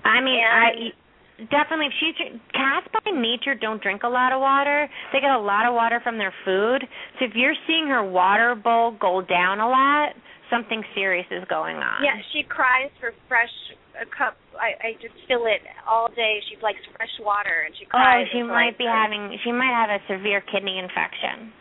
[0.05, 4.33] I mean, And- I definitely if she's dr- cats by nature don't drink a lot
[4.33, 4.89] of water.
[5.13, 6.87] They get a lot of water from their food.
[7.19, 10.15] So if you're seeing her water bowl go down a lot,
[10.51, 12.05] something serious is going on.
[12.05, 13.51] Yeah, she cries for fresh
[13.99, 14.37] a cup.
[14.59, 16.39] I I just fill it all day.
[16.51, 18.27] She likes fresh water and she cries.
[18.29, 21.53] Oh, she might I- be having she might have a severe kidney infection.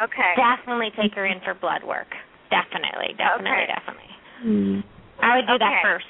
[0.00, 0.32] Okay.
[0.36, 2.08] Definitely take her in for blood work.
[2.48, 3.66] Definitely, definitely, Okay.
[3.68, 4.12] definitely.
[4.40, 4.84] Mm.
[5.20, 6.08] I would do that first.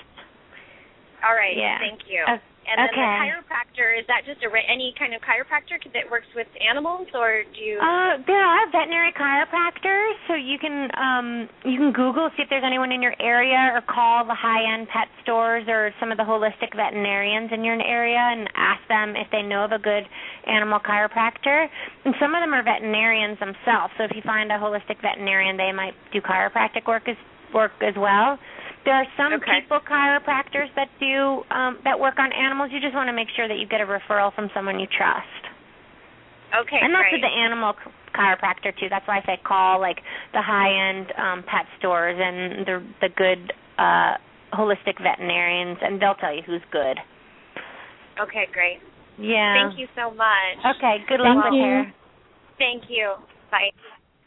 [1.27, 1.57] All right.
[1.57, 1.79] Yeah.
[1.83, 2.23] Thank you.
[2.23, 2.39] Uh,
[2.71, 3.03] and then okay.
[3.03, 7.43] the chiropractor is that just a any kind of chiropractor that works with animals, or
[7.43, 7.83] do you?
[7.83, 12.65] Uh, there are veterinary chiropractors, so you can um you can Google see if there's
[12.65, 16.71] anyone in your area, or call the high-end pet stores or some of the holistic
[16.77, 20.05] veterinarians in your area and ask them if they know of a good
[20.47, 21.67] animal chiropractor.
[22.05, 25.73] And some of them are veterinarians themselves, so if you find a holistic veterinarian, they
[25.73, 27.17] might do chiropractic work as
[27.53, 28.39] work as well.
[28.85, 29.61] There are some Okay.
[29.61, 32.71] people chiropractors that do um that work on animals.
[32.73, 35.43] You just want to make sure that you get a referral from someone you trust.
[36.57, 36.81] okay.
[36.81, 37.21] And that's great.
[37.21, 37.75] with the animal
[38.15, 38.89] chiropractor too.
[38.89, 39.99] That's why I say call like
[40.33, 44.17] the high end um pet stores and the the good uh
[44.53, 46.99] holistic veterinarians and they'll tell you who's good.
[48.19, 48.47] Okay.
[48.53, 48.81] Great.
[49.19, 49.69] Yeah.
[49.69, 50.77] Thank you so much.
[50.77, 51.65] Okay, good luck Thank with you.
[51.69, 51.95] her.
[52.59, 53.15] Thank you.
[53.51, 53.71] Bye.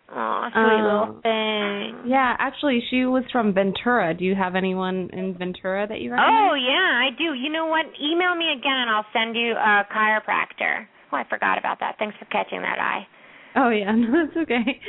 [0.10, 2.12] Oh, sweet Um, little thing.
[2.12, 4.14] Yeah, actually, she was from Ventura.
[4.14, 6.36] Do you have anyone in Ventura that you recommend?
[6.52, 7.34] Oh yeah, I do.
[7.34, 7.86] You know what?
[8.02, 10.86] Email me again and I'll send you a chiropractor.
[11.12, 11.96] Oh, I forgot about that.
[12.00, 13.08] Thanks for catching that Ai.
[13.56, 14.82] Oh yeah, no, that's okay.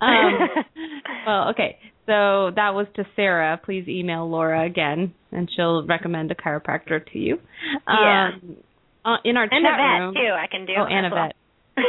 [0.00, 0.48] Um,
[1.26, 1.78] well, okay.
[2.06, 3.60] So that was to Sarah.
[3.64, 7.38] Please email Laura again, and she'll recommend a chiropractor to you.
[7.86, 8.30] Yeah.
[8.34, 8.56] Um,
[9.04, 10.14] uh, in our and chat a vet room.
[10.14, 10.32] too.
[10.32, 10.72] I can do.
[10.78, 11.34] Oh, and a vet.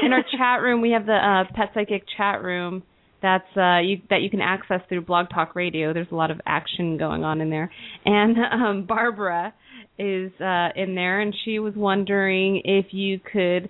[0.04, 2.84] In our chat room, we have the uh, Pet Psychic chat room.
[3.22, 5.94] That's uh, you, that you can access through Blog Talk Radio.
[5.94, 7.72] There's a lot of action going on in there,
[8.06, 9.54] and um, Barbara
[9.98, 13.70] is uh, in there, and she was wondering if you could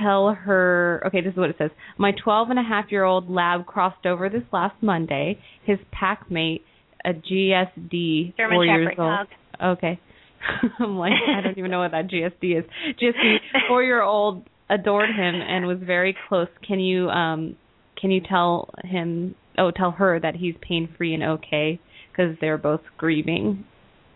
[0.00, 1.02] tell her.
[1.06, 1.70] Okay, this is what it says.
[1.98, 5.38] My 12 and a half year old lab crossed over this last Monday.
[5.64, 6.62] His pack mate,
[7.04, 8.96] a GSD, German four years old.
[8.98, 9.26] dog.
[9.62, 10.00] Okay.
[10.80, 12.64] I'm like, I don't even know what that GSD is.
[13.00, 13.36] GSD,
[13.68, 16.48] four year old adored him and was very close.
[16.66, 17.56] Can you um
[18.00, 21.78] can you tell him oh tell her that he's pain free and okay
[22.10, 23.64] because they're both grieving.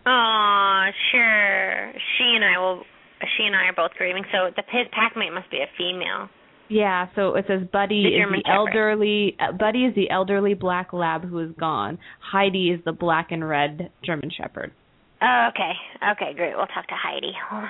[0.05, 1.91] Oh, sure.
[2.17, 2.83] She and I will.
[3.37, 4.23] She and I are both grieving.
[4.31, 6.29] So the his packmate must be a female.
[6.69, 8.67] Yeah, so it says Buddy The is German the Shepherd.
[8.69, 11.97] elderly uh, Buddy is the elderly black lab who is gone.
[12.19, 14.71] Heidi is the black and red German shepherd.
[15.21, 15.71] Oh, okay.
[16.11, 16.55] Okay, great.
[16.55, 17.31] We'll talk to Heidi.
[17.49, 17.69] Hold on.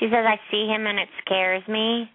[0.00, 2.10] She says I see him and it scares me.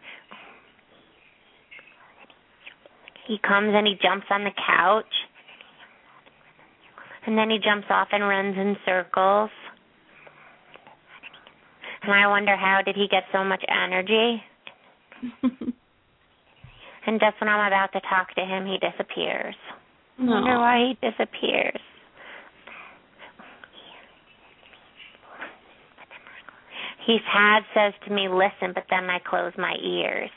[3.28, 5.06] He comes and he jumps on the couch.
[7.26, 9.50] And then he jumps off and runs in circles.
[12.04, 14.44] And I wonder how did he get so much energy?
[17.08, 19.56] And just when I'm about to talk to him, he disappears.
[20.20, 21.80] I wonder why he disappears.
[27.06, 30.32] His head says to me, listen, but then I close my ears.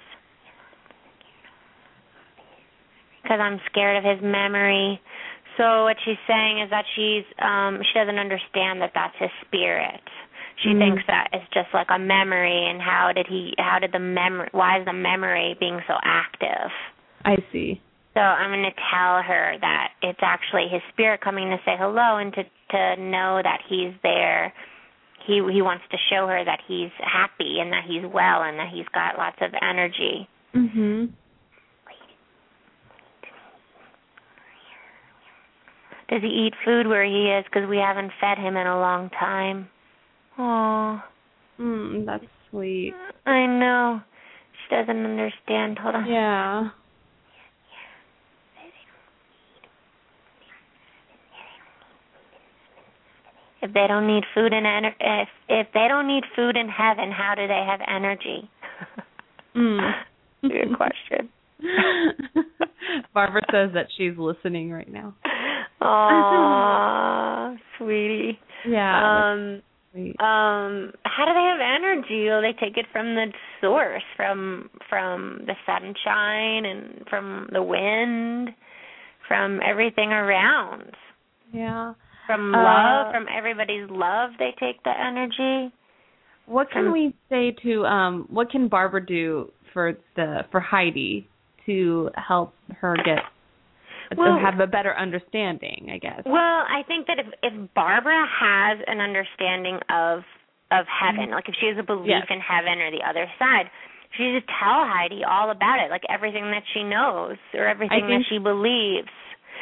[3.22, 5.00] Because I'm scared of his memory.
[5.56, 10.00] So what she's saying is that she's um she doesn't understand that that's his spirit.
[10.62, 10.78] She Mm.
[10.78, 14.48] thinks that it's just like a memory and how did he how did the memory
[14.52, 16.70] why is the memory being so active?
[17.24, 17.80] I see.
[18.14, 22.16] So I'm going to tell her that it's actually his spirit coming to say hello
[22.18, 24.52] and to to know that he's there.
[25.28, 28.70] He he wants to show her that he's happy and that he's well and that
[28.72, 30.26] he's got lots of energy.
[30.56, 31.10] Mhm.
[31.86, 32.18] Wait.
[36.08, 37.44] Does he eat food where he is?
[37.44, 39.68] Because we haven't fed him in a long time.
[40.38, 41.02] Oh,
[41.60, 42.94] Mm, that's sweet.
[43.26, 44.00] I know.
[44.52, 45.76] She doesn't understand.
[45.80, 46.06] Hold on.
[46.06, 46.68] Yeah.
[53.68, 57.10] If they don't need food in ener- if if they don't need food in heaven,
[57.12, 58.48] how do they have energy?
[59.56, 59.92] Mm.
[60.42, 61.28] Good question.
[63.14, 65.14] Barbara says that she's listening right now.
[65.82, 68.38] Aww, sweetie.
[68.68, 69.32] Yeah.
[69.32, 70.10] Um, sweet.
[70.20, 72.26] um, how do they have energy?
[72.28, 78.50] Well, they take it from the source, from from the sunshine and from the wind,
[79.26, 80.92] from everything around.
[81.52, 81.94] yeah.
[82.28, 85.72] From Uh, love, from everybody's love, they take the energy.
[86.44, 91.26] What can From- we say to um what can Barbara do for the for Heidi
[91.64, 93.24] to help her get
[94.14, 96.22] Well- to have a better understanding, I guess.
[96.26, 100.22] Well, I think that if if Barbara has an understanding of
[100.70, 102.26] of heaven, like if she has a belief Yes.
[102.28, 103.70] in heaven or the other side,
[104.12, 108.24] she just tell Heidi all about it, like everything that she knows or everything that
[108.28, 109.08] she believes.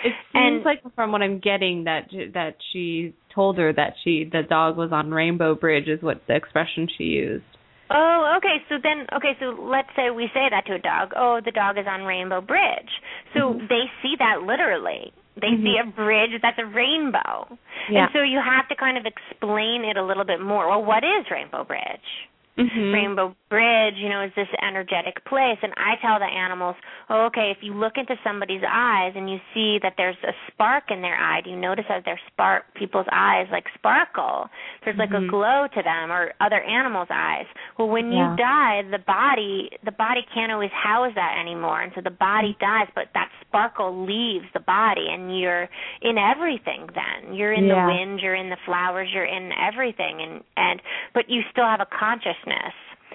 [0.07, 4.25] It seems And- like from what I'm getting that that she told her that she
[4.25, 7.45] the dog was on Rainbow Bridge is what the expression she used.
[7.90, 8.62] Oh, okay.
[8.69, 9.37] So then, okay.
[9.38, 11.12] So let's say we say that to a dog.
[11.14, 12.90] Oh, the dog is on Rainbow Bridge.
[13.35, 13.69] So Mhm.
[13.69, 15.12] they see that literally.
[15.37, 17.59] They see a bridge that's a rainbow.
[17.90, 18.05] Yeah.
[18.05, 20.66] And so you have to kind of explain it a little bit more.
[20.66, 22.09] Well, what is Rainbow Bridge?
[22.57, 22.92] Mhm.
[22.92, 25.59] Rainbow Bridge, you know, is this energetic place.
[25.62, 26.75] And I tell the animals,
[27.11, 30.90] oh, okay, if you look into somebody's eyes and you see that there's a spark
[30.90, 34.49] in their eye, do you notice that their spark, people's eyes like sparkle?
[34.85, 35.29] There's like a Mhm.
[35.29, 37.47] glow to them, or other animals' eyes.
[37.77, 38.31] Well, when Yeah.
[38.31, 42.57] you die, the body, the body can't always house that anymore, and so the body
[42.59, 45.69] dies, but that sparkle leaves the body, and you're
[46.01, 46.87] in everything.
[46.95, 47.83] Then you're in Yeah.
[47.83, 50.81] the wind, you're in the flowers, you're in everything, and and
[51.12, 52.45] but you still have a consciousness.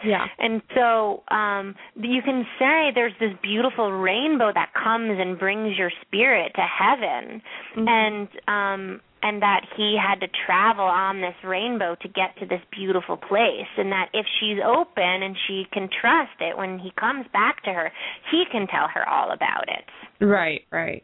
[0.04, 0.26] Yeah.
[0.40, 5.92] And so um you can say there's this beautiful rainbow that comes and brings your
[6.02, 7.42] spirit to heaven
[7.76, 7.88] Mhm.
[7.88, 12.62] and um and that he had to travel on this rainbow to get to this
[12.72, 17.28] beautiful place and that if she's open and she can trust it when he comes
[17.32, 17.92] back to her
[18.32, 19.86] he can tell her all about it
[20.26, 21.04] Right, right.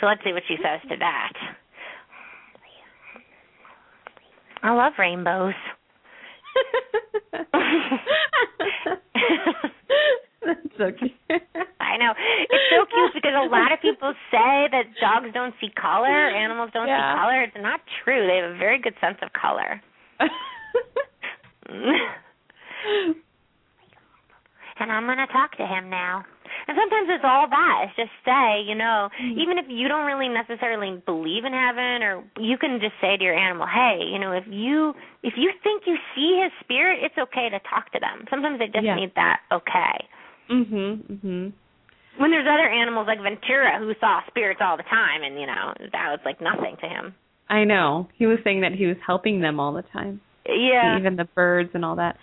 [0.00, 1.32] so let's see what she says to that
[4.62, 5.54] i love rainbows
[10.44, 11.12] That's so cute.
[11.80, 12.12] I know.
[12.50, 16.70] It's so cute because a lot of people say that dogs don't see color, animals
[16.72, 17.14] don't Yeah.
[17.14, 17.42] see color.
[17.42, 18.26] It's not true.
[18.26, 19.80] They have a very good sense of color.
[24.80, 26.24] and I'm going to talk to him now.
[26.68, 27.76] And sometimes it's all that.
[27.88, 29.40] It's just say, you know, Mm-hmm.
[29.40, 33.24] even if you don't really necessarily believe in heaven or you can just say to
[33.24, 37.16] your animal, "Hey, you know, if you if you think you see his spirit, it's
[37.16, 38.94] okay to talk to them." Sometimes they just Yeah.
[38.94, 40.06] need that okay.
[40.50, 41.52] mhm, mhm.
[42.18, 45.72] When there's other animals like Ventura who saw spirits all the time and, you know,
[45.92, 47.14] that was like nothing to him.
[47.48, 48.08] I know.
[48.14, 50.20] He was saying that he was helping them all the time.
[50.46, 50.98] Yeah.
[50.98, 52.16] Even the birds and all that.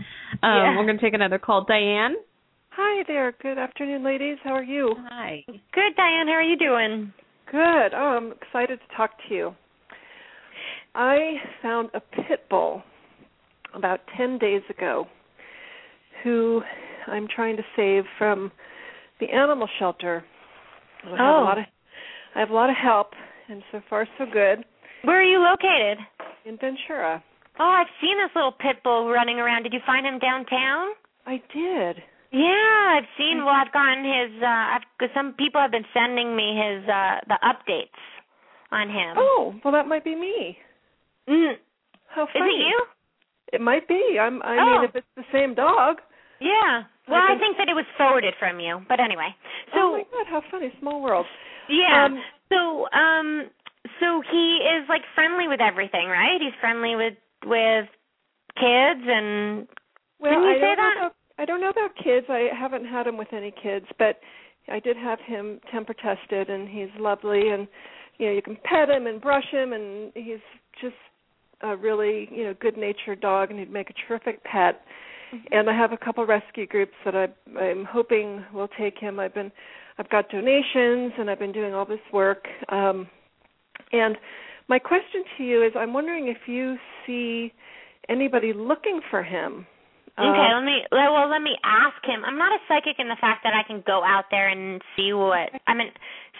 [0.43, 0.75] Um Yeah.
[0.77, 1.63] we're going to take another call.
[1.63, 2.15] Diane?
[2.77, 3.33] Hi there.
[3.41, 4.37] Good afternoon, ladies.
[4.43, 4.95] How are you?
[5.09, 5.43] Hi.
[5.47, 6.27] Good, Diane.
[6.27, 7.13] How are you doing?
[7.51, 7.93] Good.
[7.93, 9.55] Oh, I'm excited to talk to you.
[10.93, 12.81] I found a pit bull
[13.73, 15.07] about 10 days ago
[16.23, 16.61] who
[17.07, 18.51] I'm trying to save from
[19.19, 20.23] the animal shelter.
[21.05, 21.41] I have Oh.
[21.41, 21.65] a lot of
[22.35, 23.13] I have a lot of help
[23.47, 24.65] and so far so good
[25.03, 25.99] Where are you located?
[26.45, 27.23] in Ventura.
[27.59, 29.63] Oh, I've seen this little pit bull running around.
[29.63, 30.87] Did you find him downtown?
[31.25, 32.03] I did.
[32.31, 33.45] Yeah, I've seen.
[33.45, 34.41] Well, I've gotten his.
[34.41, 37.99] uh I've, cause some people have been sending me his uh the updates
[38.71, 39.15] on him.
[39.17, 40.57] Oh, well that might be me.
[41.29, 41.53] Mm.
[42.07, 42.45] How funny.
[42.55, 42.83] Is it you?
[43.53, 44.17] It might be.
[44.19, 44.65] I'm I Oh.
[44.81, 45.97] mean if it's the same dog.
[46.39, 46.83] Yeah.
[47.07, 48.81] Well, I I think- that it was forwarded from you.
[48.89, 49.29] But anyway,
[49.73, 50.73] so oh my god, how funny.
[50.79, 51.25] Small world.
[51.69, 52.05] Yeah.
[52.05, 53.49] Um, so um
[53.99, 56.41] so he is like friendly with everything, right?
[56.41, 57.13] He's friendly with
[57.45, 57.85] with
[58.57, 59.67] kids and
[60.19, 60.95] Well, Didn't you I say that?
[60.99, 62.27] know I don't know about kids.
[62.29, 64.19] I haven't had him with any kids, but
[64.69, 67.67] I did have him temper tested, and he's lovely, and
[68.17, 70.39] you know you can pet him and brush him, and he's
[70.81, 70.95] just
[71.61, 74.81] a really you know good natured dog, and he'd make a terrific pet.
[75.51, 77.27] And I have a couple rescue groups that I
[77.59, 79.19] I'm hoping will take him.
[79.19, 79.51] I've been
[79.97, 82.45] I've got donations, and I've been doing all this work.
[82.69, 83.07] Um,
[83.91, 84.17] and
[84.67, 87.53] my question to you is, I'm wondering if you see
[88.09, 89.65] anybody looking for him.
[90.17, 92.23] Okay, Uh, let me well let me ask him.
[92.23, 95.11] I'm not a psychic in the fact that I can go out there and see
[95.13, 95.91] what I mean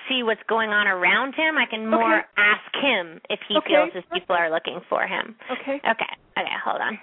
[0.07, 1.57] see what's going on around him.
[1.57, 2.27] I can more Okay.
[2.37, 5.35] ask him if he Okay, feels as people are looking for him.
[5.51, 5.81] Okay.
[5.83, 6.13] Okay.
[6.37, 6.99] Okay, hold on.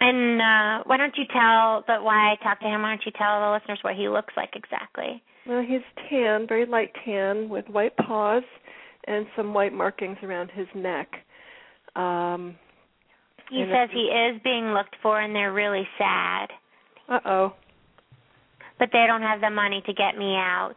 [0.00, 3.12] And uh why don't you tell the why I talked to him, why don't you
[3.18, 5.20] tell the listeners what he looks like exactly?
[5.46, 8.44] Well, he's tan, very light tan, with white paws
[9.08, 11.08] and some white markings around his neck.
[11.96, 12.54] Um,
[13.50, 16.48] He And says he is being looked for and they're really sad.
[17.08, 17.52] uh oh.
[18.78, 20.76] but they don't have the money to get me out.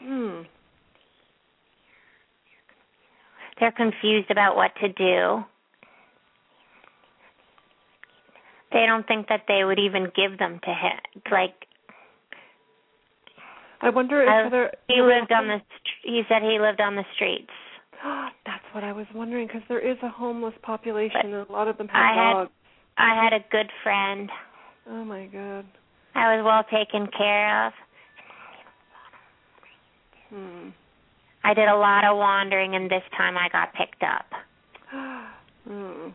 [0.00, 0.42] Hmm.
[3.58, 5.44] They're confused about what to do.
[8.72, 11.22] They don't think that they would even give them to him.
[11.30, 11.54] Like
[13.82, 14.70] I wonder if I- there.
[14.88, 15.60] he lived on the.
[16.02, 17.50] He said he lived on the streets.
[18.46, 21.76] That's what I was wondering because there is a homeless population and a lot of
[21.78, 22.50] them have I had- dogs.
[22.98, 24.30] I had a good friend.
[24.88, 25.64] Oh my god.
[26.14, 27.72] I was well taken care of.
[30.28, 30.68] Hmm.
[31.42, 34.26] I did a lot of wandering, and this time I got picked up.
[35.68, 36.08] Hmm.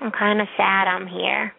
[0.00, 1.52] I'm kind of sad I'm here.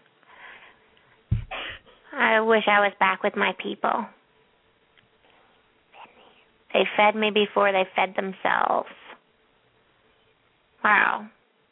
[2.16, 4.06] I wish I was back with my people.
[6.76, 8.90] They fed me before they fed themselves.
[10.84, 11.26] Wow.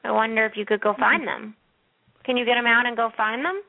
[0.06, 1.56] I wonder if you could go find them.
[2.24, 3.62] Can you get them out and go find them?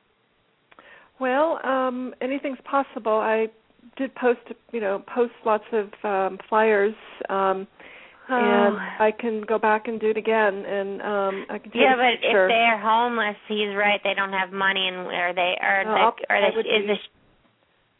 [1.19, 3.15] Well, um, anything's possible.
[3.15, 3.49] I
[3.97, 4.39] did post,
[4.71, 6.95] you know, post lots of um, flyers,
[7.29, 7.67] um,
[8.29, 12.15] and I can go back and do it again, and um, I can yeah, but
[12.23, 14.01] if they're homeless, he's right.
[14.05, 15.55] They don't have money, and are they?
[15.61, 16.35] Are No, they?
[16.35, 16.61] Are they?
[16.61, 17.24] Is be-?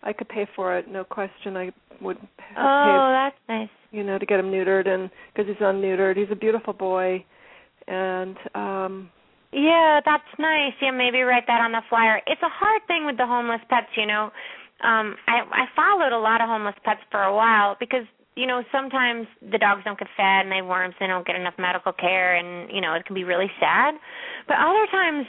[0.05, 1.57] I could pay for it, no question.
[1.57, 3.69] I would have Oh, that's nice.
[3.91, 7.25] you know, to get him neutered, and because he's unneutered, he's a beautiful boy,
[7.89, 9.11] and um,
[9.53, 10.73] Yeah, that's nice.
[10.81, 12.21] Yeah, maybe write that on the flyer.
[12.27, 14.31] It's a hard thing with the homeless pets, you know.
[14.83, 18.05] Um I I followed a lot of homeless pets for a while because
[18.37, 21.37] you know, sometimes the dogs don't get fed and they have worms, they don't get
[21.37, 23.95] enough medical care and, you know, it can be really sad.
[24.49, 25.27] But other times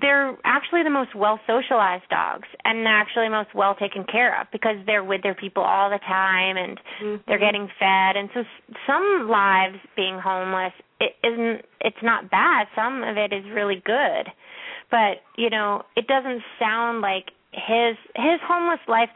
[0.00, 4.48] they're actually the most well socialized dogs and they're actually most well taken care of
[4.52, 6.80] because they're with their people all the time and
[7.26, 7.40] they're mhm.
[7.40, 8.42] getting fed and so
[8.86, 14.28] some lives being homeless it isn't it's not bad some of it is really good
[14.90, 19.10] but you know it doesn't sound like his his homeless life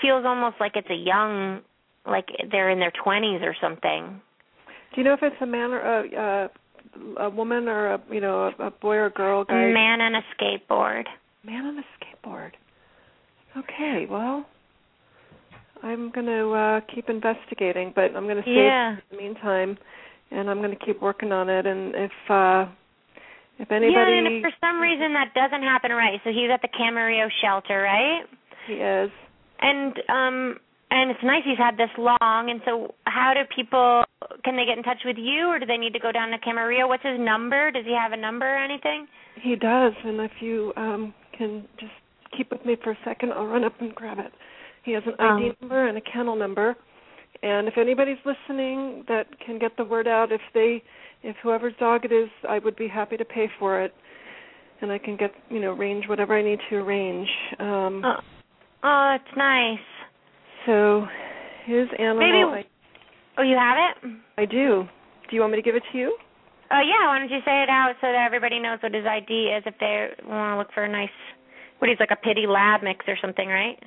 [0.00, 1.60] feels almost like it's a young
[2.06, 4.20] like they're in their 20s or something
[4.94, 6.50] Do you know if it's a man or a
[7.18, 9.70] a, a woman or a you know a, a boy or girl guy?
[9.72, 11.04] man on a skateboard
[11.42, 12.50] Man on a skateboard.
[13.56, 14.44] Okay, well,
[15.82, 19.78] I'm going to uh keep investigating, but I'm going to save yeah in the meantime,
[20.30, 21.66] and I'm going to keep working on it.
[21.66, 22.66] And if uh
[23.58, 26.68] if yeah and if for some reason that doesn't happen right so he's at the
[26.68, 28.24] camarillo shelter right
[28.66, 29.10] he is,
[29.60, 30.56] and um
[30.90, 34.04] and it's nice he's had this long and so how do people
[34.44, 36.38] can they get in touch with you or do they need to go down to
[36.38, 36.88] Camarillo?
[36.88, 37.70] What's his number?
[37.70, 39.06] Does he have a number or anything?
[39.40, 39.92] he does.
[40.04, 41.92] And if you um can just
[42.36, 44.32] keep with me for a second, I'll run up and grab it.
[44.84, 45.56] He has an ID Um.
[45.62, 46.76] number and a kennel number.
[47.42, 50.82] And if anybody's listening that can get the word out, if they,
[51.22, 53.94] if whoever's dog it is, I would be happy to pay for it,
[54.82, 57.28] and I can get, you know, arrange whatever I need to arrange.
[57.58, 58.20] Um, Oh,
[58.84, 59.78] oh it's nice.
[60.66, 61.06] So
[61.66, 62.18] his animal,
[62.52, 62.68] Maybe-
[63.38, 64.20] Oh, you have it?
[64.36, 64.84] I, I do.
[65.28, 66.16] Do you want me to give it to you?
[66.72, 69.32] Oh yeah, why don't you say it out so that everybody knows what his ID
[69.56, 71.08] is if they want to look for a nice
[71.78, 73.78] what he's like a pity lab mix or something, right?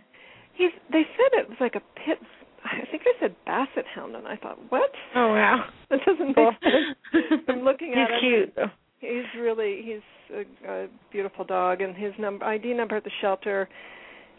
[0.53, 0.71] He's.
[0.91, 2.17] They said it was like a pit.
[2.65, 4.89] I think they said basset hound, and I thought, what?
[5.15, 5.65] Oh wow.
[5.89, 7.43] That doesn't make sense.
[7.47, 8.51] I'm looking at He's him.
[8.55, 8.69] cute.
[8.99, 13.69] He's really he's a, a beautiful dog, and his number ID number at the shelter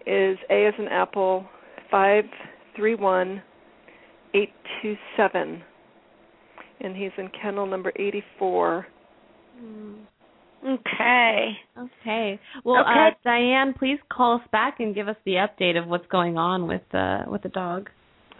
[0.06, 1.46] is A as an apple
[1.94, 2.24] five
[2.74, 3.40] three one
[4.34, 4.50] eight
[4.82, 5.62] two seven,
[6.80, 8.84] and he's in kennel number eighty four.
[10.66, 11.50] Okay.
[11.78, 12.40] Okay.
[12.64, 13.08] Well, Okay.
[13.08, 16.66] Uh, Diane, please call us back and give us the update of what's going on
[16.66, 17.90] with the with the dog.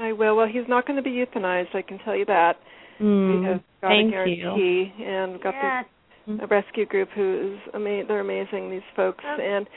[0.01, 0.35] I will.
[0.37, 1.75] Well, he's not going to be euthanized.
[1.75, 2.57] I can tell you that.
[3.01, 4.37] Mm, we have got thank a you.
[4.43, 5.85] guarantee, and we've got Yes.
[6.27, 9.69] the a rescue group who is ama- they're amazing these folks Oh, and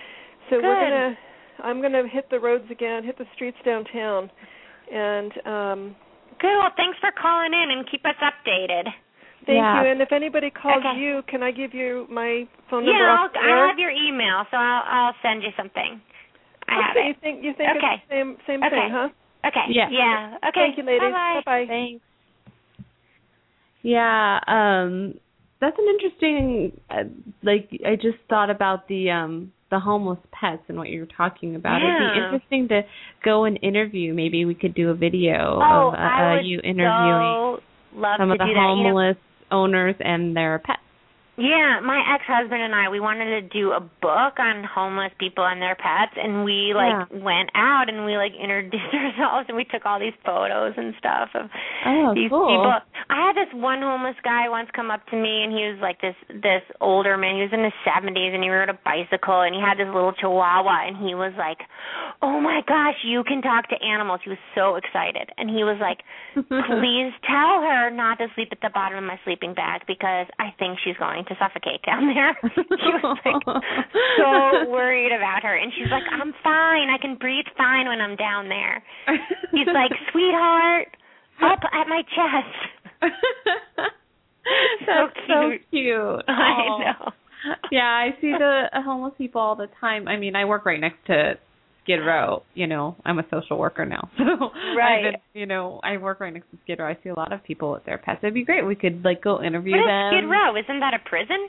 [0.50, 1.18] so we're gonna
[1.64, 4.30] i'm gonna hit the roads again hit the streets downtown
[4.94, 5.96] and um
[6.40, 6.54] Good.
[6.60, 8.86] Well, thanks for calling in and keep us updated.
[9.48, 9.82] thank Yeah.
[9.84, 11.00] you and if anybody calls Okay.
[11.00, 13.40] you can i give you my phone number Yeah, I'll, off the?
[13.40, 16.00] I have your email, so I'll I'll send you something.
[16.68, 17.18] I have okay, you it.
[17.22, 17.96] think you think Okay.
[17.96, 18.76] it's the same same Okay.
[18.76, 19.10] thing huh
[19.48, 19.66] Okay.
[19.70, 19.90] Yeah.
[19.90, 20.36] Yeah.
[20.50, 20.52] Okay.
[20.54, 21.42] thank you ladies Bye-bye.
[21.46, 22.04] bye Thanks.
[23.82, 25.14] Yeah, um
[25.60, 27.04] that's an interesting uh,
[27.42, 31.82] like I just thought about the um the homeless pets and what you're talking about.
[31.82, 32.82] It'd be interesting to
[33.24, 34.14] go and interview.
[34.14, 37.60] Maybe we could do a video Oh, of uh, uh, you interviewing so
[38.18, 38.48] some of the that.
[38.48, 39.18] You know, homeless
[39.52, 40.80] owners and their pets.
[41.40, 45.62] Yeah, my ex-husband and I we wanted to do a book on homeless people and
[45.62, 47.22] their pets and we like Yeah.
[47.22, 51.30] went out and we like introduced ourselves and we took all these photos and stuff
[51.36, 51.46] of
[51.86, 52.48] Oh, these cool.
[52.50, 52.74] people.
[53.10, 56.02] I had this one homeless guy once come up to me and he was like
[56.04, 57.40] this this older man.
[57.40, 60.12] He was in his 70s and he rode a bicycle and he had this little
[60.12, 61.64] chihuahua and he was like,
[62.22, 65.32] "Oh my gosh, you can talk to animals." He was so excited.
[65.40, 66.04] And he was like,
[66.36, 70.52] "Please tell her not to sleep at the bottom of my sleeping bag because I
[70.60, 73.44] think she's going to suffocate down there." he was like
[74.20, 76.92] so worried about her and she's like, "I'm fine.
[76.92, 78.84] I can breathe fine when I'm down there."
[79.56, 80.92] He's like, "Sweetheart,
[81.40, 82.77] up at my chest."
[84.86, 85.62] That's so cute.
[85.72, 86.24] cute.
[86.28, 87.12] I know.
[87.72, 90.08] Yeah, I see the homeless people all the time.
[90.08, 91.36] I mean, I work right next to
[91.84, 92.44] Skid Row.
[92.56, 94.24] You know, I'm a social worker now, so
[94.76, 95.14] Right.
[95.34, 96.88] Been, you know, I work right next to Skid Row.
[96.88, 98.20] I see a lot of people with their pets.
[98.24, 98.66] It'd be great.
[98.66, 100.12] We could like go interview What them.
[100.14, 100.58] Skid Row?
[100.58, 101.48] Isn't that a prison?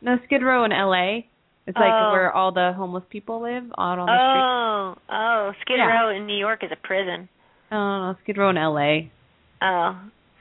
[0.00, 1.26] No, Skid Row in L.A.
[1.66, 2.12] It's like Oh.
[2.12, 5.12] where all the homeless people live out on the street.
[5.12, 5.88] Oh, oh, Skid Yeah.
[5.88, 7.28] Row in New York is a prison.
[7.70, 7.76] Oh
[8.12, 9.10] no, Skid Row in L.A.
[9.60, 9.98] Oh,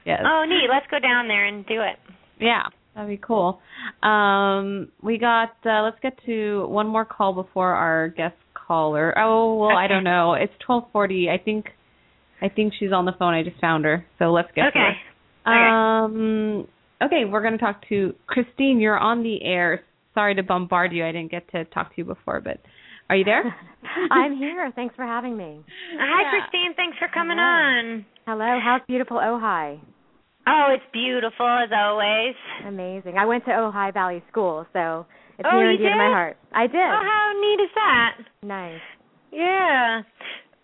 [0.08, 0.22] Yes.
[0.26, 0.68] oh, neat.
[0.70, 1.98] Let's go down there and do it.
[2.40, 2.64] Yeah,
[2.96, 3.60] that'd be cool.
[4.02, 5.52] Um, we got.
[5.66, 9.14] Uh, let's get to one more call before our guest caller.
[9.18, 10.34] Oh well, I don't know.
[10.34, 11.30] It's twelve forty.
[11.30, 11.66] I think.
[12.42, 13.34] I think she's on the phone.
[13.34, 14.06] I just found her.
[14.20, 14.92] So let's get Okay.
[15.46, 15.52] to her.
[15.52, 16.68] Um.
[17.02, 18.80] Okay, we're going to talk to Christine.
[18.80, 19.82] You're on the air.
[20.16, 21.06] Sorry to bombard you.
[21.06, 22.58] I didn't get to talk to you before, but
[23.10, 23.44] are you there?
[24.12, 24.72] I'm here.
[24.76, 25.60] Thanks for having me.
[26.00, 26.30] Hi, Yeah.
[26.42, 26.74] Christine.
[26.76, 28.00] Thanks for coming Hello.
[28.00, 28.06] on.
[28.26, 28.60] Hello.
[28.64, 29.80] How's beautiful Ojai?
[30.48, 32.36] Oh, it's beautiful as always.
[32.66, 33.18] Amazing.
[33.18, 35.06] I went to Ojai Valley School, so
[35.38, 36.38] it's Oh, near and dear to my heart.
[36.54, 36.76] I did.
[36.78, 38.18] Oh, how neat is that?
[38.44, 38.82] Nice.
[39.32, 40.02] Yeah.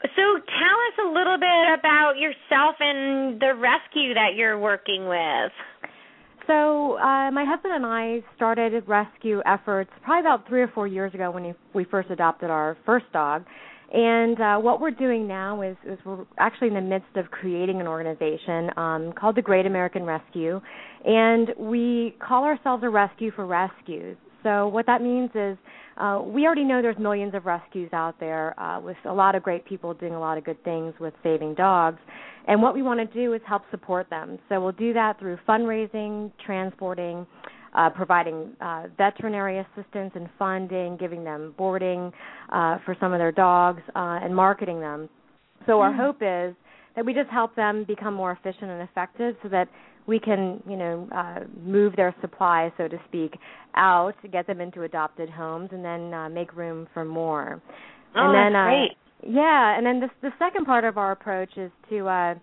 [0.04, 5.52] So tell us a little bit about yourself and the rescue that you're working with.
[6.48, 11.14] So uh, my husband and I started rescue efforts probably about three or four years
[11.14, 13.46] ago when we first adopted our first dog.
[13.94, 17.80] And uh, what we're doing now is, is we're actually in the midst of creating
[17.80, 20.60] an organization um, called the Great American Rescue,
[21.06, 24.18] and we call ourselves a rescue for rescues.
[24.42, 25.58] So what that means is
[25.98, 29.44] uh, we already know there's millions of rescues out there uh, with a lot of
[29.44, 32.00] great people doing a lot of good things with saving dogs.
[32.48, 34.40] And what we want to do is help support them.
[34.50, 37.28] So we'll do that through fundraising, transporting,
[37.76, 42.12] uh, providing uh, veterinary assistance and funding, giving them boarding
[42.52, 45.10] uh, for some of their dogs, uh, and marketing them.
[45.66, 46.56] So our hope is
[46.96, 49.68] that we just help them become more efficient and effective, so that
[50.06, 53.38] we can, you know, uh, move their supply, so to speak,
[53.76, 57.62] out to get them into adopted homes, and then uh, make room for more.
[58.16, 59.34] Oh, and then, that's uh, great.
[59.34, 62.36] yeah, and then the the second part of our approach is to uh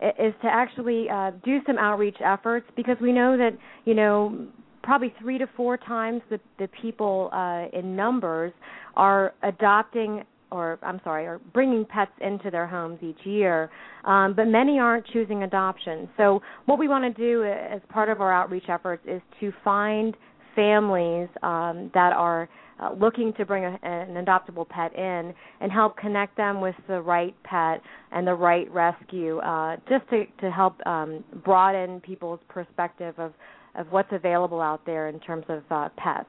[0.00, 4.46] is to actually uh do some outreach efforts because we know that, you know,
[4.88, 8.54] probably 3 to 4 times the the people uh in numbers
[8.96, 13.70] are adopting or I'm sorry, are bringing pets into their homes each year,
[14.04, 16.08] um, but many aren't choosing adoption.
[16.16, 20.16] So what we want to do as part of our outreach efforts is to find
[20.56, 22.48] families um, that are
[22.80, 27.00] uh, looking to bring a, an adoptable pet in and help connect them with the
[27.00, 27.82] right pet
[28.12, 33.32] and the right rescue, uh, just to to help um, broaden people's perspective of
[33.78, 36.28] of what's available out there in terms of uh, pets.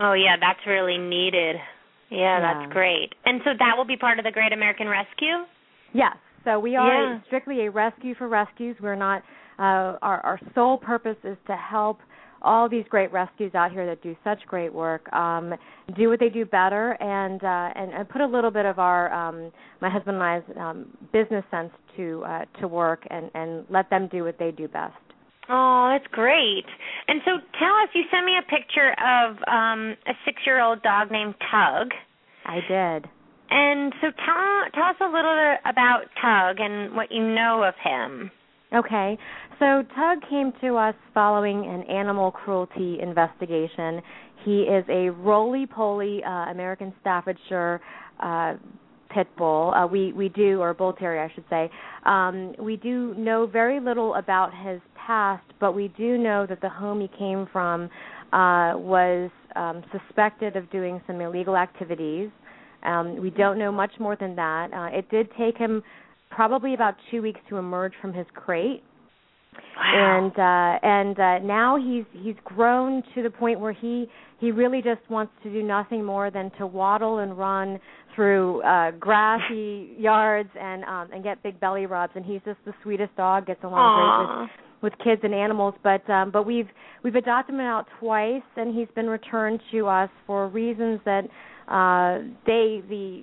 [0.00, 1.56] Oh yeah, that's really needed.
[2.10, 2.40] Yeah, Yeah.
[2.40, 3.14] that's great.
[3.24, 5.44] And so that will be part of the Great American Rescue?
[5.92, 6.16] Yes.
[6.44, 7.20] So we are Yeah.
[7.26, 8.76] strictly a rescue for rescues.
[8.80, 9.22] We're not
[9.58, 11.98] uh our our sole purpose is to help
[12.42, 15.54] all these great rescues out here that do such great work um
[15.96, 19.10] do what they do better and uh and, and put a little bit of our
[19.12, 20.78] um my husband and I's um
[21.12, 25.05] business sense to uh to work and and let them do what they do best.
[25.48, 26.64] Oh, that's great.
[27.08, 31.34] And so tell us, you sent me a picture of um a 6-year-old dog named
[31.50, 31.90] Tug.
[32.44, 33.08] I did.
[33.50, 37.74] And so tell tell us a little bit about Tug and what you know of
[37.82, 38.30] him.
[38.74, 39.18] Okay.
[39.58, 44.02] So Tug came to us following an animal cruelty investigation.
[44.44, 47.80] He is a roly-poly uh, American Staffordshire
[48.20, 48.54] uh,
[49.16, 49.72] pit bull.
[49.72, 51.70] Uh, we we do, or bull terrier, I should say.
[52.04, 56.68] Um, we do know very little about his past, but we do know that the
[56.68, 57.84] home he came from
[58.32, 62.28] uh, was um, suspected of doing some illegal activities.
[62.82, 64.72] Um, we don't know much more than that.
[64.72, 65.82] Uh, it did take him
[66.30, 68.82] probably about two weeks to emerge from his crate.
[69.76, 70.32] Wow.
[70.32, 74.06] and uh and uh now he's he's grown to the point where he
[74.38, 77.78] he really just wants to do nothing more than to waddle and run
[78.16, 82.72] through uh grassy yards and um and get big belly rubs and he's just the
[82.82, 84.50] sweetest dog gets along great with
[84.82, 85.74] with kids and animals.
[85.84, 86.68] But um but we've
[87.04, 91.24] we've adopted him out twice and he's been returned to us for reasons that
[91.68, 93.22] uh they the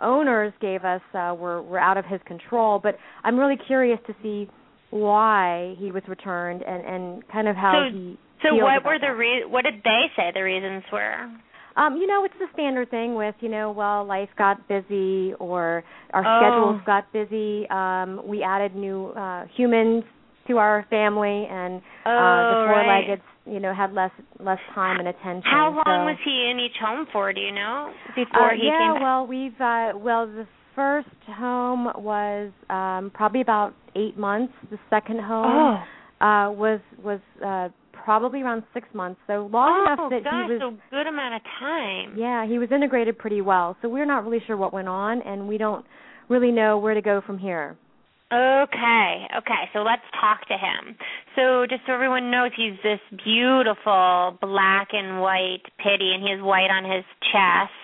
[0.00, 2.80] owners gave us uh were were out of his control.
[2.82, 4.48] But i'm really curious to see
[4.90, 9.14] why he was returned and and kind of how So- he So what were the
[9.14, 11.28] re- what did they say the reasons were?
[11.76, 15.84] Um, you know, it's the standard thing with, you know, well, life got busy or
[16.12, 16.38] our Oh.
[16.40, 17.68] schedules got busy.
[17.70, 20.04] Um, we added new uh humans
[20.48, 23.06] to our family and Oh, uh the right.
[23.06, 24.10] four-leggeds, you know, had less
[24.40, 25.42] less time and attention.
[25.50, 27.32] How long so, was he in each home for?
[27.32, 27.92] Do you know?
[28.16, 33.40] Before uh, he yeah, came well, we've uh well, the first home was um probably
[33.42, 34.52] about 8 months.
[34.70, 35.78] The second home
[36.20, 37.68] oh, uh was was uh
[38.04, 39.20] probably around 6 months.
[39.26, 42.14] So long oh enough that gosh, he was so good amount of time.
[42.16, 43.76] Yeah, he was integrated pretty well.
[43.82, 45.84] So we're not really sure what went on, and we don't
[46.28, 47.76] really know where to go from here.
[48.32, 49.62] Okay, okay.
[49.72, 50.94] So let's talk to him.
[51.34, 56.40] So just so everyone knows, he's this beautiful black and white pitty, and he has
[56.40, 57.74] white on his chest.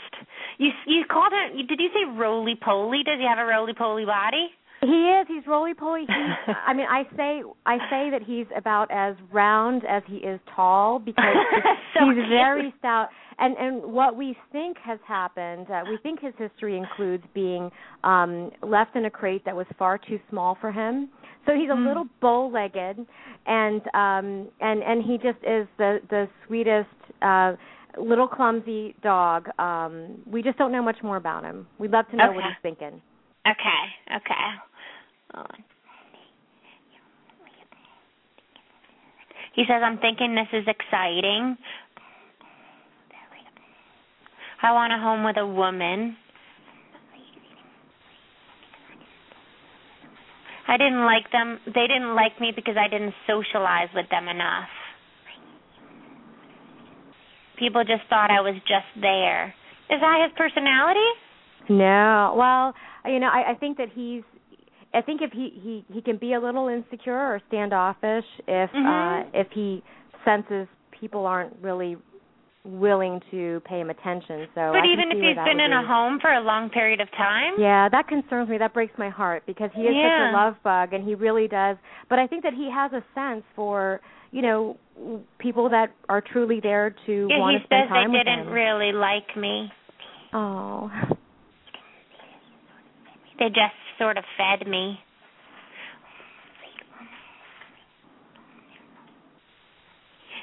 [0.58, 1.66] You you called him?
[1.66, 3.02] Did you say roly poly?
[3.02, 4.48] Does he have a roly poly body?
[4.82, 5.26] He is.
[5.28, 6.02] He's roly poly.
[6.02, 6.54] He's.
[6.66, 10.98] I mean, I say I say that he's about as round as he is tall
[10.98, 11.24] because
[11.94, 12.28] So he's cute.
[12.28, 13.08] very stout.
[13.38, 17.70] And and what we think has happened, uh, we think his history includes being
[18.04, 21.08] um left in a crate that was far too small for him.
[21.46, 21.86] So he's a Mm.
[21.86, 22.98] little bow-legged,
[23.46, 26.88] and um and and he just is the the sweetest.
[27.22, 27.52] uh
[27.98, 32.16] little clumsy dog um we just don't know much more about him we'd love to
[32.16, 33.00] know what he's thinking
[33.46, 34.46] Okay, okay.
[35.34, 35.64] Hold on.
[39.54, 41.56] He says, I'm thinking this is exciting.
[44.62, 46.16] I want a home with a woman.
[50.68, 51.60] I didn't like them.
[51.66, 54.68] They didn't like me because I didn't socialize with them enough.
[57.58, 59.54] People just thought I was just there.
[59.88, 61.08] Is that his personality?
[61.68, 62.34] No.
[62.36, 62.74] Well,
[63.12, 64.22] you know, I, I think that he's
[64.94, 69.24] I think if he he he can be a little insecure or standoffish if Mhm.
[69.24, 69.82] uh if he
[70.24, 70.66] senses
[70.98, 71.96] people aren't really
[72.64, 74.48] willing to pay him attention.
[74.54, 77.08] So but I even if he's been in a home for a long period of
[77.12, 77.52] time?
[77.58, 78.58] Yeah, that concerns me.
[78.58, 81.76] That breaks my heart because he is such a love bug and he really does.
[82.08, 84.00] But I think that he has a sense for,
[84.32, 84.76] you know,
[85.38, 88.26] people that are truly there to Yeah, want to spend time with him.
[88.26, 89.70] He says they didn't really like me.
[90.32, 90.90] oh.
[93.38, 94.98] They just sort of fed me.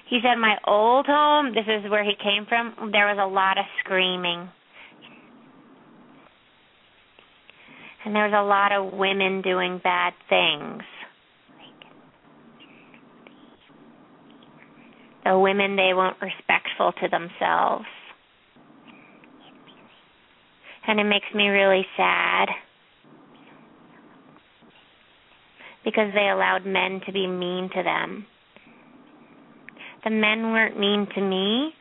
[0.10, 3.58] He said my old home, this is where he came from, there was a lot
[3.58, 4.48] of screaming.
[8.06, 10.84] And there was a lot of women doing bad things.
[15.24, 17.86] The women, they weren't respectful to themselves.
[20.86, 22.50] And it makes me really sad.
[25.84, 28.26] Because they allowed men to be mean to them.
[30.04, 31.74] The men weren't mean to me.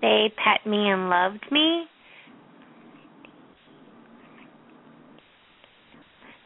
[0.00, 1.84] They pet me and loved me.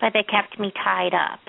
[0.00, 1.40] But they kept me tied up.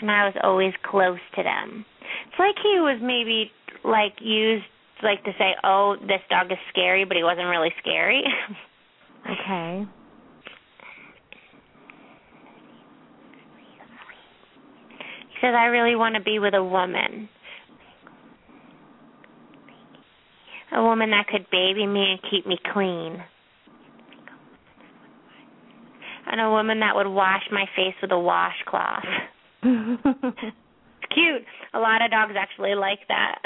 [0.00, 1.84] And I was always close to them.
[2.26, 3.50] It's like he was maybe
[3.84, 4.64] like used
[5.02, 8.22] like to say, "Oh, this dog is scary," but he wasn't really scary.
[9.24, 9.86] Okay.
[15.30, 17.28] He says, I really want to be with a woman.
[20.74, 23.22] A woman that could baby me and keep me clean.
[26.26, 29.04] And a woman that would wash my face with a washcloth.
[31.06, 31.44] It's cute.
[31.74, 33.38] A lot of dogs actually like that.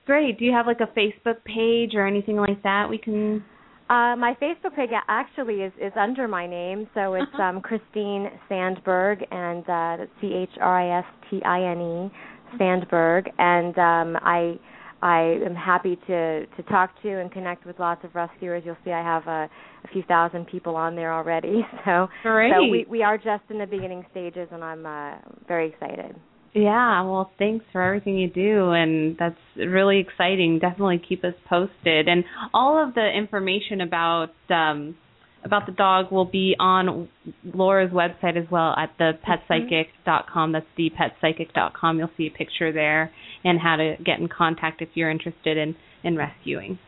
[0.07, 0.39] Great.
[0.39, 3.45] Do you have like a Facebook page or anything like that we can?
[3.91, 7.43] Uh, my Facebook page actually is, is under my name, so it's Uh-huh.
[7.43, 12.11] um, Christine Sandburg, and uh, that's C H R I S T I N E
[12.59, 14.59] Sandburg, and um, I
[15.03, 18.63] I am happy to to talk to and connect with lots of rescuers.
[18.65, 19.51] You'll see I have a,
[19.85, 22.53] a few thousand people on there already, so Great.
[22.55, 25.17] so we we are just in the beginning stages, and I'm uh,
[25.47, 26.17] very excited.
[26.55, 30.61] Yeah, well, thanks for everything you do, and that's really exciting.
[30.61, 34.97] Definitely keep us posted, and all of the information about um,
[35.45, 37.09] about the dog will be on
[37.53, 40.53] Laura's website as well at the petpsychic.com.
[40.53, 41.99] That's the petpsychic.com.
[41.99, 43.11] You'll see a picture there
[43.43, 45.75] and how to get in contact if you're interested in
[46.05, 46.79] in rescuing.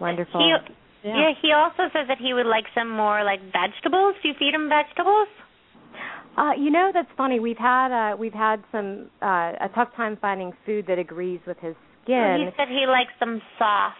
[0.00, 0.40] Wonderful.
[0.40, 1.32] He, yeah.
[1.42, 4.14] he also says that he would like some more like vegetables.
[4.22, 5.28] Do you feed him vegetables?
[6.40, 7.38] Uh, you know that's funny.
[7.38, 11.58] We've had uh, we've had some uh, a tough time finding food that agrees with
[11.58, 11.74] his
[12.08, 12.46] Well, skin.
[12.46, 13.96] he said he likes them soft.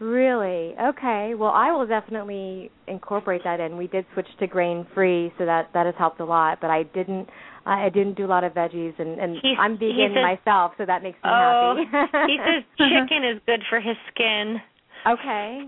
[0.00, 0.74] Really?
[0.80, 1.34] Okay.
[1.36, 3.76] Well, I will definitely incorporate that in.
[3.76, 6.58] We did switch to grain free, so that that has helped a lot.
[6.60, 7.28] But I didn't.
[7.66, 10.84] I didn't do a lot of veggies, and and He's- I'm vegan says- myself, so
[10.86, 12.32] that makes me Oh, happy.
[12.32, 14.60] he says chicken is good for his skin.
[15.06, 15.64] okay.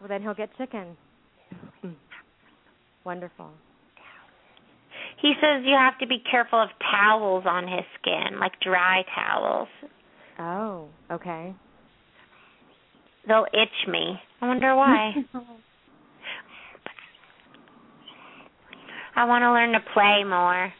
[0.00, 0.96] Well, then he'll get chicken.
[1.82, 1.90] Hmm.
[3.04, 3.50] Wonderful.
[5.20, 9.68] He says you have to be careful of towels on his skin, like dry towels.
[10.38, 11.54] Oh, okay.
[13.28, 14.18] They'll itch me.
[14.40, 15.12] I wonder why.
[19.16, 20.72] I want to learn to play more.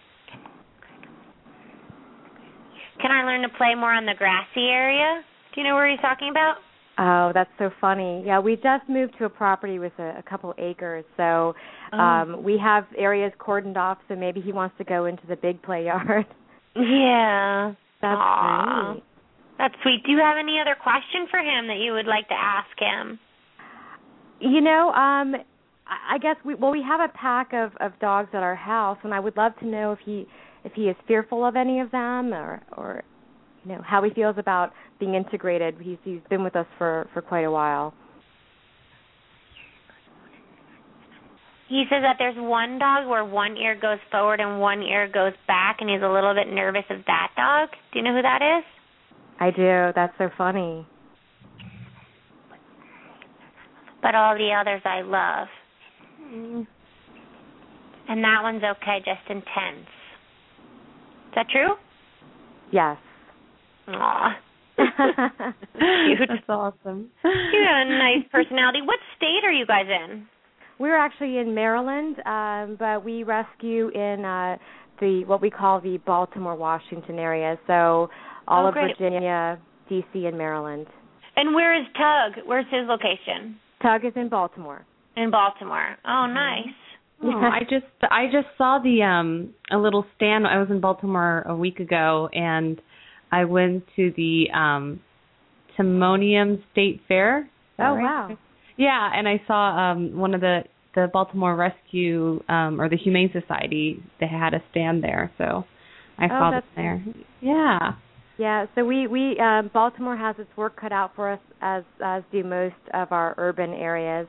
[3.02, 5.22] Can I learn to play more on the grassy area?
[5.54, 6.56] Do you know where he's talking about?
[6.98, 8.22] Oh, that's so funny.
[8.26, 11.54] Yeah, we just moved to a property with a, a couple acres, so
[11.92, 11.98] Oh.
[11.98, 13.98] um we have areas cordoned off.
[14.08, 16.26] So maybe he wants to go into the big play yard.
[16.76, 17.72] Yeah.
[18.02, 19.02] That's great.
[19.58, 20.02] That's sweet.
[20.06, 23.18] Do you have any other question for him that you would like to ask him?
[24.40, 25.34] You know, um
[25.86, 28.98] I I guess we well we have a pack of of dogs at our house,
[29.02, 30.26] and I would love to know if he
[30.64, 33.02] if he is fearful of any of them, or or
[33.64, 35.76] you know how he feels about being integrated.
[35.80, 37.94] He's he's been with us for for quite a while.
[41.68, 45.34] He says that there's one dog where one ear goes forward and one ear goes
[45.46, 47.68] back, and he's a little bit nervous of that dog.
[47.92, 48.64] Do you know who that is?
[49.38, 49.92] I do.
[49.94, 50.84] That's so funny.
[54.02, 55.46] But all the others I love.
[58.08, 59.86] And that one's okay, just intense.
[61.28, 61.74] Is that true?
[62.72, 62.96] Yes.
[63.94, 64.36] Aw.
[64.76, 66.28] Cute.
[66.28, 67.08] That's awesome.
[67.24, 68.80] You got a nice personality.
[68.82, 70.26] What state are you guys in?
[70.78, 74.56] We're actually in Maryland, um, but we rescue in uh,
[75.00, 77.58] the what we call the Baltimore Washington area.
[77.66, 78.08] So
[78.48, 78.96] all Oh, of great.
[78.98, 79.58] Virginia,
[79.90, 80.86] DC, and Maryland.
[81.36, 82.44] And where is Tug?
[82.46, 83.56] Where's his location?
[83.82, 84.84] Tug is in Baltimore.
[85.16, 85.96] In Baltimore.
[86.06, 86.74] Oh, nice.
[87.22, 90.46] Oh, I just I just saw the um a little stand.
[90.46, 92.80] I was in Baltimore a week ago, and
[93.32, 95.00] I went to the um
[95.78, 97.48] Timonium State Fair.
[97.78, 98.02] Oh right?
[98.02, 98.38] wow.
[98.76, 100.60] Yeah, and I saw um one of the
[100.94, 104.02] the Baltimore Rescue um or the Humane Society.
[104.20, 105.64] They had a stand there, so
[106.18, 107.04] I Oh, saw them there.
[107.40, 107.92] Yeah.
[108.38, 112.22] Yeah, so we we um, Baltimore has its work cut out for us as as
[112.32, 114.26] do most of our urban areas.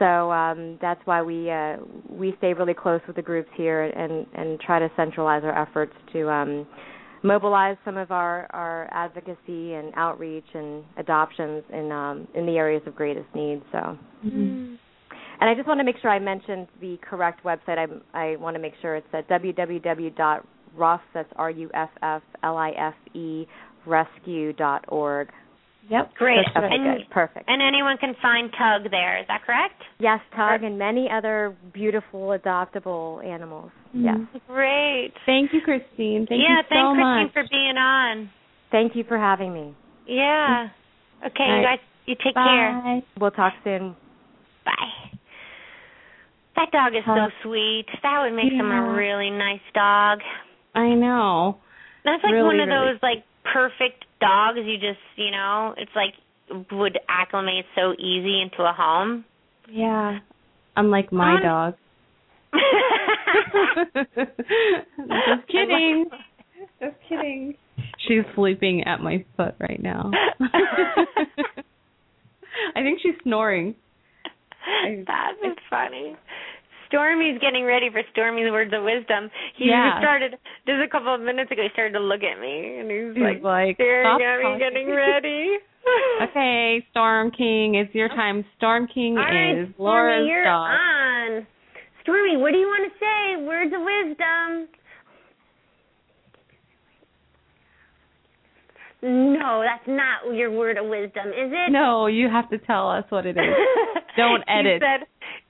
[0.00, 1.76] So um, that's why we uh,
[2.08, 5.92] we stay really close with the groups here and and try to centralize our efforts
[6.12, 6.66] to um,
[7.22, 12.82] mobilize some of our our advocacy and outreach and adoptions in um, in the areas
[12.86, 13.62] of greatest need.
[13.72, 13.98] So.
[14.24, 14.74] Mm-hmm.
[15.38, 17.78] And I just want to make sure I mentioned the correct website.
[17.78, 17.86] I
[18.18, 22.70] I want to make sure it's at www.ruff that's r u f f l i
[22.70, 23.46] f e
[23.84, 25.28] rescue dot org.
[25.88, 26.14] Yep.
[26.16, 26.38] Great.
[26.56, 27.48] Okay, and, good, perfect.
[27.48, 29.20] And anyone can find Tug there.
[29.20, 29.80] Is that correct?
[29.98, 33.70] yes, Tug and many other beautiful adoptable animals.
[33.94, 34.28] Mhm.
[34.32, 34.42] Yes.
[34.48, 35.12] Great.
[35.26, 36.26] Thank you, Christine.
[36.26, 38.30] Thank yeah, you so thanks, Christine, for being on.
[38.70, 39.74] Thank you for having me.
[40.06, 40.68] Yeah.
[41.24, 42.72] Okay, All you guys, you take care.
[42.82, 43.02] Bye.
[43.18, 43.96] We'll talk soon.
[44.64, 45.18] Bye.
[46.56, 47.86] That dog is so sweet.
[48.02, 50.20] That would make him a really nice dog.
[50.74, 51.58] I know.
[52.04, 52.92] That's like Really, one of really.
[52.94, 54.58] those like perfect dogs.
[54.64, 56.14] You just, you know, it's like
[56.72, 59.24] would acclimate so easy into a home.
[59.70, 60.18] Yeah.
[60.76, 61.74] Unlike my Um, dog.
[65.26, 66.06] Just kidding.
[66.80, 67.54] Just kidding.
[68.06, 70.10] She's sleeping at my foot right now.
[72.74, 73.74] I think she's snoring.
[75.06, 76.16] That is funny.
[76.88, 79.30] Stormy's getting ready for Stormy's words of wisdom.
[79.56, 79.98] He Yeah.
[79.98, 81.62] started just a couple of minutes ago.
[81.62, 84.88] He started to look at me, and he's He's like, like, staring at me, getting
[84.90, 85.58] ready.
[86.22, 88.44] Okay, Storm King, it's your time.
[88.56, 90.70] Storm King All right, is Laura's Stormy, you're dog.
[90.70, 91.46] on.
[92.02, 93.36] Stormy, what do you want to say?
[93.46, 94.68] Words of wisdom.
[99.02, 101.70] No, that's not your word of wisdom, is it?
[101.70, 103.44] No, you have to tell us what it is.
[104.16, 104.82] Don't edit.
[104.82, 105.06] He said,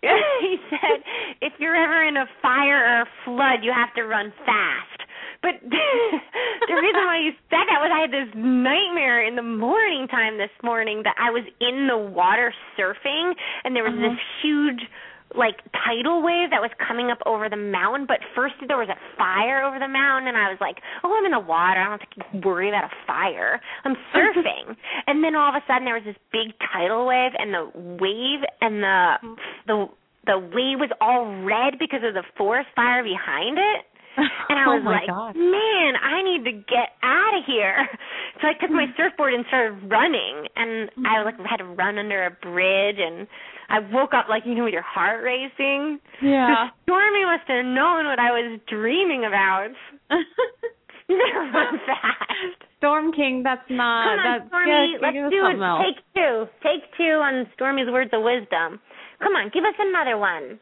[0.40, 0.98] he said,
[1.40, 5.00] if you're ever in a fire or a flood, you have to run fast.
[5.42, 10.08] But the reason why you said that was I had this nightmare in the morning
[10.08, 13.32] time this morning that I was in the water surfing
[13.64, 14.10] and there was Uh-huh.
[14.10, 14.82] this huge
[15.34, 18.98] like tidal wave that was coming up over the mountain but first there was a
[19.18, 21.98] fire over the mountain and I was like, Oh, I'm in the water, I don't
[21.98, 23.60] have to worry about a fire.
[23.84, 27.52] I'm surfing and then all of a sudden there was this big tidal wave and
[27.52, 27.64] the
[27.98, 28.98] wave and the
[29.66, 29.76] the
[30.26, 33.86] the wave was all red because of the forest fire behind it.
[34.48, 35.36] And I oh was my like, God.
[35.36, 37.84] man, I need to get out of here.
[38.40, 42.24] So I took my surfboard and started running, and I like had to run under
[42.24, 43.26] a bridge, and
[43.68, 45.98] I woke up like you know with your heart racing.
[46.22, 46.68] Yeah.
[46.84, 49.70] Stormy must have known what I was dreaming about.
[51.08, 52.62] Run fast.
[52.78, 55.62] Storm King, that's not Come on, that's Stormy, yeah, let's do it.
[55.62, 55.82] else.
[55.82, 56.46] Take two.
[56.62, 58.80] Take two on Stormy's words of wisdom.
[59.20, 60.58] Come on, give us another one.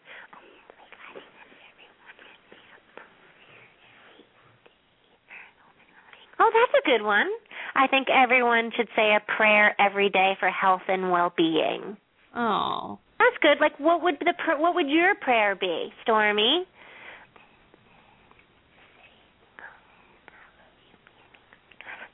[6.39, 7.27] Oh, that's a good one.
[7.75, 11.97] I think everyone should say a prayer every day for health and well-being.
[12.35, 12.99] Oh.
[13.19, 13.59] That's good.
[13.61, 16.67] Like, what would the pr- what would your prayer be, Stormy?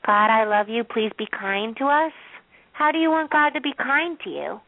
[0.05, 0.83] God, I love you.
[0.83, 2.13] Please be kind to us.
[2.73, 4.61] How do you want God to be kind to you?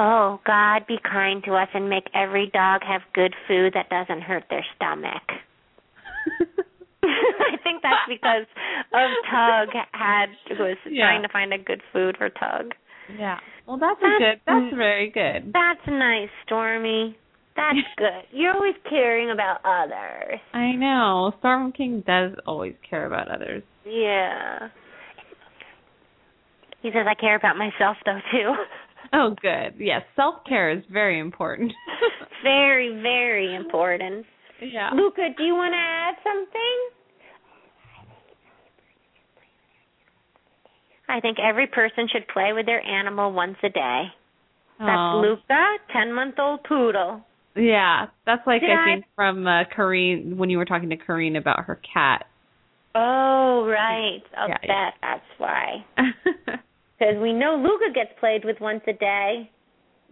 [0.00, 4.22] Oh, God, be kind to us and make every dog have good food that doesn't
[4.22, 5.22] hurt their stomach.
[7.68, 8.46] I think that's because
[8.96, 10.26] of Tug had
[10.58, 11.04] was Yeah.
[11.04, 12.72] trying to find a good food for Tug.
[13.18, 13.38] Yeah.
[13.66, 14.40] Well, that's, a That's- good.
[14.46, 15.52] That's very good.
[15.52, 17.16] That's nice, Stormy.
[17.56, 18.22] That's good.
[18.32, 20.40] You're always caring about others.
[20.54, 21.32] I know.
[21.40, 23.62] Storm King does always care about others.
[23.84, 24.68] Yeah.
[26.82, 28.54] He says I care about myself though too.
[29.10, 29.74] Oh, good.
[29.78, 31.72] Yes, self care is very important.
[32.42, 34.26] very, very important.
[34.60, 34.90] yeah.
[34.92, 36.97] Luca, do you want to add something?
[41.08, 44.04] I think every person should play with their animal once a day.
[44.78, 45.20] That's Oh.
[45.22, 47.22] Luca, ten month old poodle.
[47.56, 50.96] Yeah, that's like Did I I- think from uh, Corrine when you were talking to
[50.96, 52.26] Corrine about her cat.
[52.94, 54.22] Oh, right.
[54.36, 54.90] I'll Yeah, bet yeah.
[55.02, 55.84] that's why.
[56.98, 59.48] Because we know Luca gets played with once a day.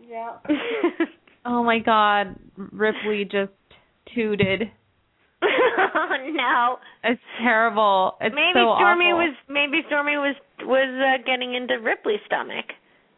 [0.08, 0.36] yeah.
[1.44, 3.50] oh my God, Ripley just
[4.14, 4.70] tooted.
[5.42, 6.78] Oh no.
[7.04, 8.16] It's terrible.
[8.20, 9.26] It's maybe so Stormy awful.
[9.28, 12.66] was maybe Stormy was was uh, getting into Ripley's stomach.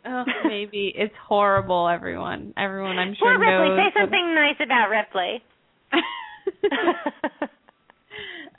[0.07, 1.89] Oh, maybe it's horrible.
[1.89, 3.93] Everyone, everyone, I'm sure Poor Ripley, knows.
[3.95, 5.43] say something nice about Ripley.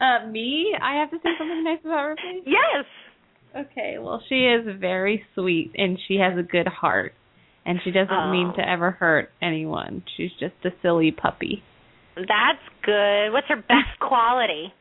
[0.01, 0.73] uh, me?
[0.81, 2.43] I have to say something nice about Ripley.
[2.45, 2.85] yes.
[3.55, 7.13] Okay, well, she is very sweet and she has a good heart,
[7.65, 8.57] and she doesn't mean Oh.
[8.57, 10.03] to ever hurt anyone.
[10.15, 11.63] She's just a silly puppy.
[12.27, 13.31] That's good.
[13.31, 14.73] What's her best quality?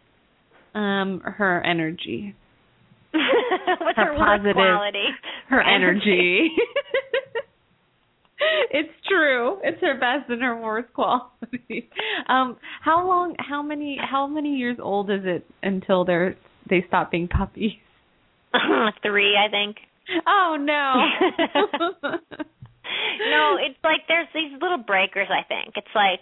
[0.75, 2.35] Um, her energy,
[3.13, 5.05] What's Her her, worst positive- quality?
[5.49, 6.51] her energy.
[8.71, 9.59] it's true.
[9.65, 11.89] It's her best and her worst quality.
[12.29, 13.35] Um, how long?
[13.39, 13.99] How many?
[14.01, 16.37] How many years old is it until they're
[16.69, 17.73] they stop being puppies?
[19.03, 19.77] Three, I think.
[20.27, 21.05] Oh no.
[23.31, 25.29] no, it's like there's these little breakers.
[25.31, 26.21] I think it's like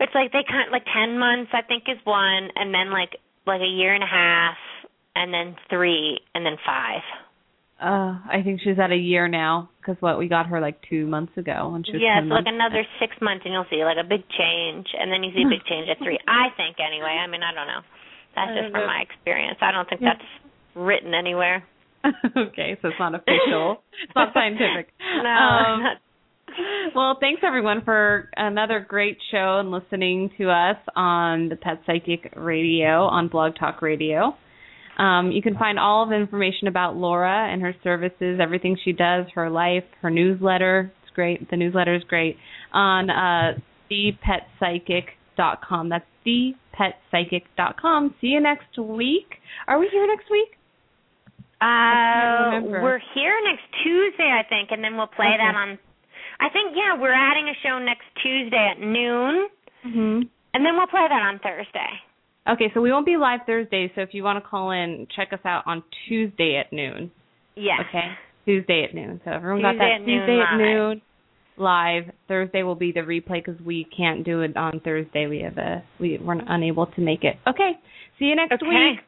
[0.00, 1.50] it's like they kind like ten months.
[1.52, 4.56] I think is one, and then like like a year and a half,
[5.16, 7.02] and then three, and then five.
[7.80, 11.06] Uh, I think she's at a year now because what we got her like two
[11.06, 12.50] months ago when she was Yeah, 10 so like months.
[12.58, 15.48] another six months, and you'll see like a big change, and then you see a
[15.48, 16.18] big change at three.
[16.26, 17.14] I think anyway.
[17.22, 17.82] I mean, I don't know.
[18.34, 18.86] That's I just from know.
[18.90, 19.58] my experience.
[19.62, 20.14] I don't think Yeah.
[20.18, 20.28] that's
[20.74, 21.62] written anywhere.
[22.36, 23.82] okay, so it's not official.
[24.02, 24.90] it's not scientific.
[25.22, 25.30] No.
[25.30, 25.82] Um,
[26.94, 32.32] well, thanks everyone for another great show and listening to us on the Pet Psychic
[32.36, 34.34] Radio on Blog Talk Radio.
[34.98, 38.92] Um, you can find all of the information about Laura and her services, everything she
[38.92, 40.92] does, her life, her newsletter.
[41.02, 41.48] It's great.
[41.50, 42.36] The newsletter is great
[42.72, 43.52] on uh,
[43.90, 45.88] thepetpsychic.com.
[45.88, 48.14] That's thepetpsychic.com.
[48.20, 49.34] See you next week.
[49.68, 50.48] Are we here next week?
[51.60, 55.38] Uh, we're here next Tuesday, I think, and then we'll play Okay.
[55.38, 55.78] that on.
[56.40, 59.48] I think yeah, we're adding a show next Tuesday at noon,
[59.86, 60.22] Mm-hmm.
[60.54, 61.88] and then we'll play that on Thursday.
[62.50, 63.92] Okay, so we won't be live Thursday.
[63.94, 67.10] So if you want to call in, check us out on Tuesday at noon.
[67.54, 67.80] Yes.
[67.88, 68.10] Okay,
[68.44, 69.20] Tuesday at noon.
[69.24, 70.58] So everyone got that at noon Tuesday at live.
[70.58, 71.02] noon
[71.58, 72.04] live.
[72.28, 75.26] Thursday will be the replay because we can't do it on Thursday.
[75.26, 77.36] We have a we we're unable to make it.
[77.46, 77.72] Okay,
[78.18, 78.66] see you next Okay.
[78.66, 79.00] week.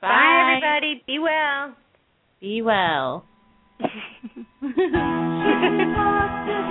[0.00, 1.02] Bye, everybody.
[1.06, 1.74] Be well.
[2.40, 3.24] Be well.